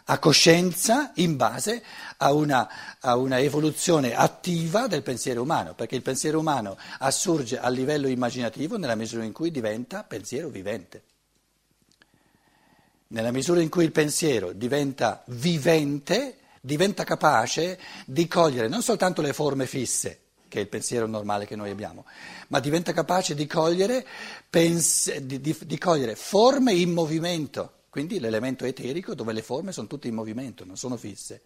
a 0.03 0.19
coscienza 0.19 1.13
in 1.15 1.37
base 1.37 1.81
a 2.17 2.33
una, 2.33 2.97
a 2.99 3.15
una, 3.15 3.39
evoluzione 3.39 4.13
attiva 4.13 4.87
del 4.87 5.03
pensiero 5.03 5.41
umano, 5.41 5.73
perché 5.73 5.95
il 5.95 6.01
pensiero 6.01 6.37
umano 6.37 6.77
assurge 6.97 7.57
a 7.57 7.69
livello 7.69 8.09
immaginativo 8.09 8.77
nella 8.77 8.95
misura 8.95 9.23
in 9.23 9.31
cui 9.31 9.51
diventa 9.51 10.03
pensiero 10.03 10.49
vivente. 10.49 11.03
Nella 13.09 13.31
misura 13.31 13.61
in 13.61 13.69
cui 13.69 13.83
il 13.83 13.91
pensiero 13.91 14.51
diventa 14.53 15.23
vivente, 15.27 16.37
diventa 16.61 17.03
capace 17.03 17.79
di 18.05 18.27
cogliere 18.27 18.67
non 18.67 18.81
soltanto 18.81 19.21
le 19.21 19.33
forme 19.33 19.65
fisse, 19.65 20.19
che 20.47 20.59
è 20.59 20.61
il 20.61 20.67
pensiero 20.67 21.07
normale 21.07 21.45
che 21.45 21.55
noi 21.55 21.69
abbiamo, 21.69 22.05
ma 22.49 22.59
diventa 22.59 22.93
capace 22.93 23.35
di 23.35 23.47
cogliere, 23.47 24.05
pens- 24.49 25.17
di, 25.17 25.41
di, 25.41 25.57
di 25.59 25.77
cogliere 25.77 26.15
forme 26.15 26.73
in 26.73 26.91
movimento 26.91 27.73
quindi 27.89 28.19
l'elemento 28.19 28.65
eterico 28.65 29.15
dove 29.15 29.33
le 29.33 29.41
forme 29.41 29.71
sono 29.71 29.87
tutte 29.87 30.07
in 30.07 30.13
movimento, 30.13 30.63
non 30.63 30.77
sono 30.77 30.95
fisse. 30.95 31.41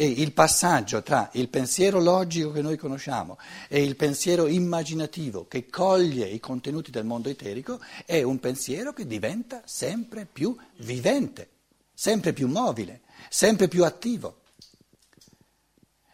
E 0.00 0.06
il 0.06 0.30
passaggio 0.30 1.02
tra 1.02 1.28
il 1.32 1.48
pensiero 1.48 1.98
logico 1.98 2.52
che 2.52 2.62
noi 2.62 2.76
conosciamo 2.76 3.36
e 3.66 3.82
il 3.82 3.96
pensiero 3.96 4.46
immaginativo 4.46 5.48
che 5.48 5.68
coglie 5.68 6.28
i 6.28 6.38
contenuti 6.38 6.92
del 6.92 7.04
mondo 7.04 7.28
eterico 7.28 7.80
è 8.06 8.22
un 8.22 8.38
pensiero 8.38 8.92
che 8.92 9.08
diventa 9.08 9.60
sempre 9.64 10.24
più 10.24 10.56
vivente, 10.76 11.48
sempre 11.92 12.32
più 12.32 12.46
mobile, 12.46 13.00
sempre 13.28 13.66
più 13.66 13.84
attivo, 13.84 14.42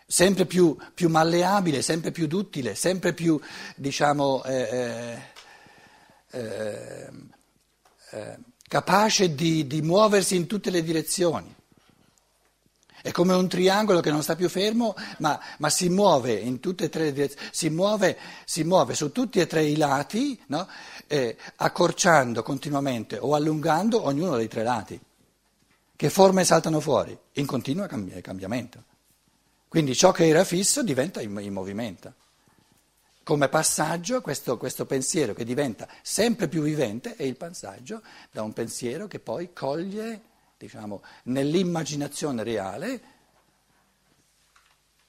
sempre 0.07 0.47
più, 0.47 0.75
più 0.95 1.11
malleabile, 1.11 1.83
sempre 1.83 2.11
più 2.11 2.27
duttile, 2.27 2.75
sempre 2.75 3.13
più, 3.13 3.39
diciamo, 3.77 4.45
eh, 4.45 5.19
eh, 6.31 6.39
eh, 6.41 7.11
eh, 8.13 8.39
capace 8.67 9.35
di, 9.35 9.67
di 9.67 9.83
muoversi 9.83 10.37
in 10.37 10.47
tutte 10.47 10.71
le 10.71 10.83
direzioni. 10.83 11.55
È 13.05 13.11
come 13.11 13.35
un 13.35 13.49
triangolo 13.49 14.01
che 14.01 14.11
non 14.11 14.23
sta 14.23 14.35
più 14.35 14.49
fermo, 14.49 14.95
ma, 15.19 15.39
ma, 15.59 15.69
si 15.69 15.91
muove 15.91 16.33
in 16.33 16.59
tutte 16.59 16.85
e 16.85 16.89
tre 16.89 17.05
le 17.05 17.13
direzioni, 17.13 17.49
si 17.53 17.69
muove, 17.69 18.17
si 18.47 18.65
muove 18.65 18.95
su 18.95 19.13
tutti 19.13 19.41
e 19.41 19.47
tre 19.47 19.63
i 19.63 19.77
lati, 19.77 20.41
no? 20.47 20.67
eh, 21.07 21.37
accorciando 21.57 22.43
continuamente 22.43 23.19
o 23.19 23.35
allungando 23.35 24.07
ognuno 24.07 24.39
dei 24.39 24.49
tre 24.49 24.63
lati. 24.63 24.99
Che 25.95 26.09
forme 26.09 26.45
saltano 26.45 26.81
fuori? 26.81 27.15
In 27.33 27.45
continuo 27.45 27.87
cambiamento. 27.87 28.83
Quindi 29.69 29.95
ciò 29.95 30.11
che 30.11 30.27
era 30.27 30.43
fisso 30.43 30.83
diventa 30.83 31.21
in, 31.21 31.39
in 31.43 31.53
movimento 31.53 32.15
come 33.23 33.51
passaggio 33.51 34.23
questo, 34.23 34.57
questo, 34.57 34.87
pensiero 34.87 35.35
che 35.35 35.45
diventa 35.45 35.87
sempre 36.01 36.49
più 36.49 36.63
vivente 36.63 37.17
è 37.17 37.25
il 37.25 37.37
passaggio 37.37 38.01
da 38.31 38.43
un 38.43 38.55
pensiero 38.55 39.07
che 39.09 39.19
poi 39.19 39.53
coglie, 39.53 40.21
diciamo, 40.57 41.03
nell'immaginazione 41.25 42.43
reale 42.43 43.01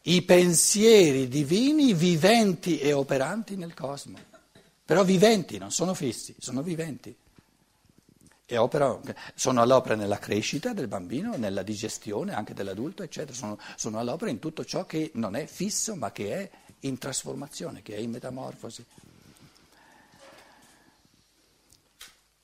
i 0.03 0.21
pensieri 0.21 1.27
divini 1.27 1.93
viventi 1.93 2.79
e 2.79 2.93
operanti 2.93 3.55
nel 3.55 3.73
cosmo. 3.73 4.17
Però 4.86 5.03
viventi, 5.03 5.58
non 5.58 5.71
sono 5.71 5.95
fissi, 5.95 6.36
sono 6.38 6.62
viventi. 6.62 7.15
E 8.47 8.58
opera, 8.58 8.99
sono 9.34 9.62
all'opera 9.62 9.95
nella 9.95 10.19
crescita 10.19 10.73
del 10.73 10.88
bambino, 10.88 11.36
nella 11.36 11.63
digestione 11.63 12.36
anche 12.36 12.53
dell'adulto, 12.53 13.01
eccetera. 13.01 13.34
Sono, 13.34 13.58
sono 13.75 13.97
all'opera 13.97 14.29
in 14.29 14.38
tutto 14.38 14.63
ciò 14.63 14.86
che 14.86 15.10
non 15.15 15.36
è 15.36 15.47
fisso 15.47 15.95
ma 15.95 16.12
che 16.12 16.34
è 16.34 16.49
in 16.81 16.99
trasformazione, 16.99 17.81
che 17.81 17.95
è 17.95 17.99
in 17.99 18.12
metamorfosi. 18.12 18.86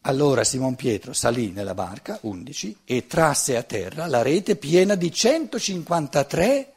Allora 0.01 0.43
Simon 0.43 0.75
Pietro 0.75 1.13
salì 1.13 1.51
nella 1.51 1.73
barca, 1.73 2.17
11, 2.21 2.79
e 2.85 3.05
trasse 3.07 3.55
a 3.55 3.63
terra 3.63 4.07
la 4.07 4.21
rete 4.21 4.55
piena 4.55 4.95
di 4.95 5.11
153 5.11 6.73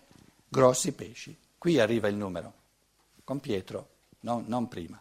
grossi 0.48 0.92
pesci. 0.92 1.36
Qui 1.56 1.80
arriva 1.80 2.08
il 2.08 2.16
numero, 2.16 2.52
con 3.24 3.40
Pietro, 3.40 3.88
no, 4.20 4.44
non 4.46 4.68
prima. 4.68 5.00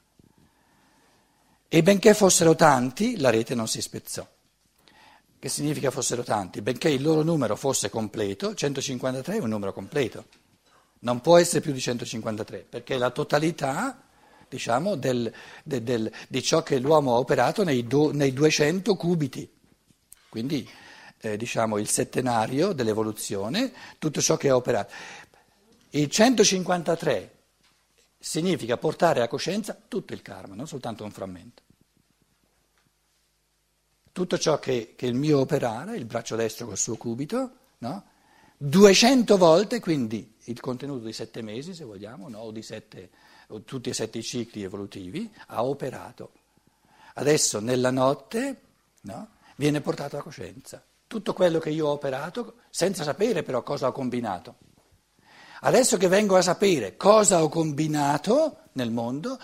E 1.68 1.84
benché 1.84 2.14
fossero 2.14 2.56
tanti, 2.56 3.18
la 3.18 3.30
rete 3.30 3.56
non 3.56 3.68
si 3.68 3.82
spezzò. 3.82 4.26
Che 5.40 5.50
significa 5.50 5.92
fossero 5.92 6.24
tanti? 6.24 6.62
Benché 6.62 6.90
il 6.90 7.02
loro 7.02 7.24
numero 7.24 7.58
fosse 7.58 7.90
completo, 7.90 8.56
153 8.56 9.36
è 9.36 9.42
un 9.42 9.50
numero 9.50 9.74
completo 9.74 10.26
non 11.04 11.22
può 11.22 11.38
essere 11.38 11.62
più 11.62 11.72
di 11.72 11.80
153, 11.80 12.66
perché 12.70 12.98
la 12.98 13.12
totalità 13.12 14.02
diciamo, 14.54 14.96
del, 14.96 15.34
del, 15.64 15.82
del, 15.82 16.12
di 16.28 16.44
ciò 16.44 16.62
che 16.62 16.78
l'uomo 16.78 17.16
ha 17.16 17.18
operato 17.18 17.64
nei, 17.64 17.88
do, 17.88 18.12
nei 18.12 18.34
200 18.34 18.96
cubiti. 18.96 19.50
Quindi 20.30 20.70
eh, 21.22 21.38
diciamo, 21.38 21.80
il 21.80 21.90
settenario 21.90 22.72
dell'evoluzione, 22.72 23.74
tutto 23.98 24.22
ciò 24.22 24.38
che 24.38 24.50
ha 24.50 24.56
operato. 24.56 24.94
Il 25.90 26.10
153 26.10 27.32
significa 28.20 28.78
portare 28.78 29.22
a 29.22 29.28
coscienza 29.28 29.76
tutto 29.88 30.14
il 30.14 30.22
karma, 30.22 30.54
non 30.54 30.68
soltanto 30.68 31.04
un 31.04 31.12
frammento. 31.12 31.62
Tutto 34.12 34.38
ciò 34.38 34.60
che, 34.60 34.94
che 34.96 35.08
il 35.08 35.16
mio 35.16 35.40
operare, 35.40 35.98
il 35.98 36.06
braccio 36.06 36.36
destro 36.36 36.68
col 36.68 36.78
suo 36.78 36.96
cubito, 36.96 37.52
no? 37.80 38.12
200 38.58 39.36
volte, 39.36 39.80
quindi 39.80 40.36
il 40.46 40.60
contenuto 40.60 41.06
di 41.06 41.14
sette 41.14 41.42
mesi, 41.42 41.74
se 41.74 41.84
vogliamo, 41.84 42.30
no? 42.30 42.40
o 42.40 42.52
di 42.52 42.62
sette, 42.62 43.10
tutti 43.66 43.90
e 43.90 43.94
sette 43.94 44.20
i 44.20 44.24
cicli 44.24 44.64
evolutivi, 44.64 45.32
ha 45.48 45.64
operato. 45.64 46.32
Adesso 47.16 47.60
nella 47.60 47.92
notte 47.92 48.62
no? 49.02 49.30
viene 49.56 49.82
portato 49.82 50.18
a 50.18 50.24
coscienza. 50.24 50.84
Tutto 51.06 51.34
quello 51.34 51.60
che 51.60 51.70
io 51.70 51.88
ho 51.88 51.92
operato, 51.92 52.56
senza 52.70 53.04
sapere 53.04 53.44
però 53.44 53.62
cosa 53.62 53.88
ho 53.88 53.92
combinato. 53.92 54.56
Adesso 55.62 55.98
che 55.98 56.08
vengo 56.08 56.36
a 56.36 56.42
sapere 56.42 56.98
cosa 56.98 57.44
ho 57.44 57.50
combinato 57.50 58.58
nel 58.74 58.92
mondo, 58.92 59.40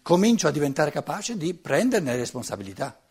comincio 0.00 0.48
a 0.48 0.50
diventare 0.50 0.90
capace 0.90 1.36
di 1.36 1.54
prenderne 1.54 2.16
responsabilità 2.16 3.01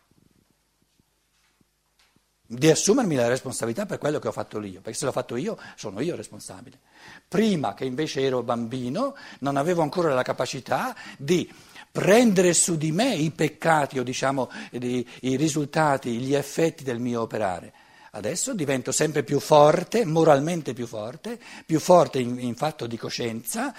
di 2.53 2.69
assumermi 2.69 3.15
la 3.15 3.29
responsabilità 3.29 3.85
per 3.85 3.97
quello 3.97 4.19
che 4.19 4.27
ho 4.27 4.33
fatto 4.33 4.61
io, 4.61 4.81
perché 4.81 4.97
se 4.97 5.05
l'ho 5.05 5.13
fatto 5.13 5.37
io 5.37 5.57
sono 5.75 6.01
io 6.01 6.17
responsabile. 6.17 6.79
Prima 7.25 7.73
che 7.73 7.85
invece 7.85 8.21
ero 8.21 8.43
bambino 8.43 9.15
non 9.39 9.55
avevo 9.55 9.81
ancora 9.81 10.13
la 10.13 10.21
capacità 10.21 10.93
di 11.17 11.49
prendere 11.89 12.53
su 12.53 12.75
di 12.75 12.91
me 12.91 13.15
i 13.15 13.31
peccati 13.31 13.99
o 13.99 14.03
diciamo 14.03 14.49
i, 14.71 15.07
i 15.21 15.37
risultati, 15.37 16.17
gli 16.17 16.33
effetti 16.33 16.83
del 16.83 16.99
mio 16.99 17.21
operare. 17.21 17.71
Adesso 18.11 18.53
divento 18.53 18.91
sempre 18.91 19.23
più 19.23 19.39
forte, 19.39 20.03
moralmente 20.03 20.73
più 20.73 20.87
forte, 20.87 21.39
più 21.65 21.79
forte 21.79 22.19
in, 22.19 22.37
in 22.37 22.55
fatto 22.55 22.85
di 22.85 22.97
coscienza 22.97 23.73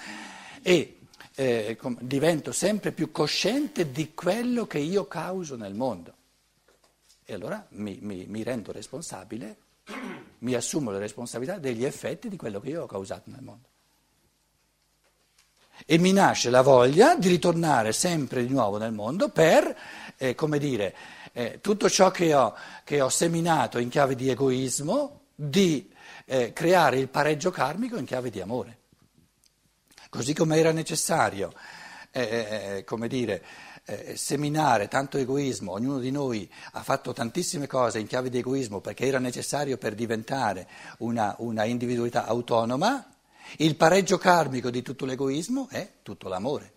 e 0.63 0.97
eh, 1.35 1.77
divento 1.99 2.51
sempre 2.51 2.91
più 2.91 3.11
cosciente 3.11 3.91
di 3.91 4.15
quello 4.15 4.65
che 4.65 4.79
io 4.79 5.05
causo 5.05 5.55
nel 5.55 5.75
mondo. 5.75 6.15
E 7.25 7.33
allora 7.33 7.65
mi, 7.71 7.99
mi, 8.01 8.25
mi 8.27 8.43
rendo 8.43 8.71
responsabile, 8.71 9.57
mi 10.39 10.53
assumo 10.55 10.91
la 10.91 10.97
responsabilità 10.97 11.57
degli 11.57 11.85
effetti 11.85 12.27
di 12.27 12.37
quello 12.37 12.59
che 12.59 12.69
io 12.69 12.83
ho 12.83 12.87
causato 12.87 13.29
nel 13.29 13.41
mondo. 13.41 13.69
E 15.85 15.97
mi 15.97 16.11
nasce 16.11 16.49
la 16.49 16.61
voglia 16.61 17.15
di 17.15 17.29
ritornare 17.29 17.93
sempre 17.93 18.45
di 18.45 18.53
nuovo 18.53 18.77
nel 18.77 18.91
mondo 18.91 19.29
per, 19.29 19.75
eh, 20.17 20.35
come 20.35 20.59
dire, 20.59 20.95
eh, 21.33 21.59
tutto 21.61 21.89
ciò 21.89 22.11
che 22.11 22.33
ho, 22.33 22.55
che 22.83 23.01
ho, 23.01 23.09
seminato 23.09 23.79
in 23.79 23.89
chiave 23.89 24.15
di 24.15 24.29
egoismo, 24.29 25.21
di 25.33 25.91
eh, 26.25 26.53
creare 26.53 26.99
il 26.99 27.09
pareggio 27.09 27.49
karmico 27.49 27.97
in 27.97 28.05
chiave 28.05 28.29
di 28.29 28.39
amore. 28.39 28.77
Così 30.09 30.33
come 30.33 30.57
era 30.57 30.71
necessario 30.71 31.51
eh, 32.11 32.83
come 32.85 33.07
dire, 33.07 33.43
eh, 33.85 34.15
seminare 34.15 34.87
tanto 34.87 35.17
egoismo, 35.17 35.73
ognuno 35.73 35.99
di 35.99 36.11
noi 36.11 36.49
ha 36.73 36.83
fatto 36.83 37.11
tantissime 37.13 37.67
cose 37.67 37.99
in 37.99 38.07
chiave 38.07 38.29
di 38.29 38.37
egoismo 38.37 38.79
perché 38.79 39.05
era 39.05 39.19
necessario 39.19 39.77
per 39.77 39.95
diventare 39.95 40.67
una, 40.99 41.35
una 41.39 41.65
individualità 41.65 42.25
autonoma, 42.25 43.05
il 43.57 43.75
pareggio 43.75 44.17
karmico 44.17 44.69
di 44.69 44.81
tutto 44.81 45.05
l'egoismo 45.05 45.67
è 45.69 45.95
tutto 46.01 46.29
l'amore. 46.29 46.73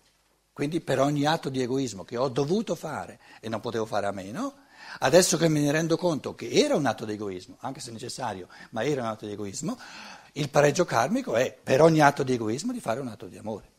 Quindi 0.53 0.81
per 0.81 1.01
ogni 1.01 1.27
atto 1.27 1.49
di 1.49 1.61
egoismo 1.61 2.05
che 2.05 2.17
ho 2.17 2.29
dovuto 2.29 2.75
fare 2.75 3.21
e 3.41 3.49
non 3.49 3.61
potevo 3.61 3.85
fare 3.85 4.07
a 4.07 4.11
meno, 4.11 4.55
adesso 5.01 5.37
che 5.37 5.49
me 5.49 5.61
ne 5.61 5.71
rendo 5.71 5.97
conto 5.97 6.35
che 6.35 6.49
era 6.51 6.75
un 6.75 6.87
atto 6.87 7.05
di 7.05 7.13
egoismo, 7.13 7.57
anche 7.61 7.81
se 7.81 7.93
necessario, 7.93 8.49
ma 8.71 8.83
era 8.83 9.03
un 9.03 9.09
atto 9.09 9.27
di 9.27 9.33
egoismo, 9.33 9.79
il 10.33 10.49
pareggio 10.49 10.85
karmico 10.85 11.37
è 11.37 11.57
per 11.63 11.83
ogni 11.83 12.01
atto 12.01 12.23
di 12.23 12.33
egoismo 12.33 12.73
di 12.73 12.81
fare 12.81 13.01
un 13.01 13.09
atto 13.09 13.27
di 13.27 13.37
amore. 13.37 13.75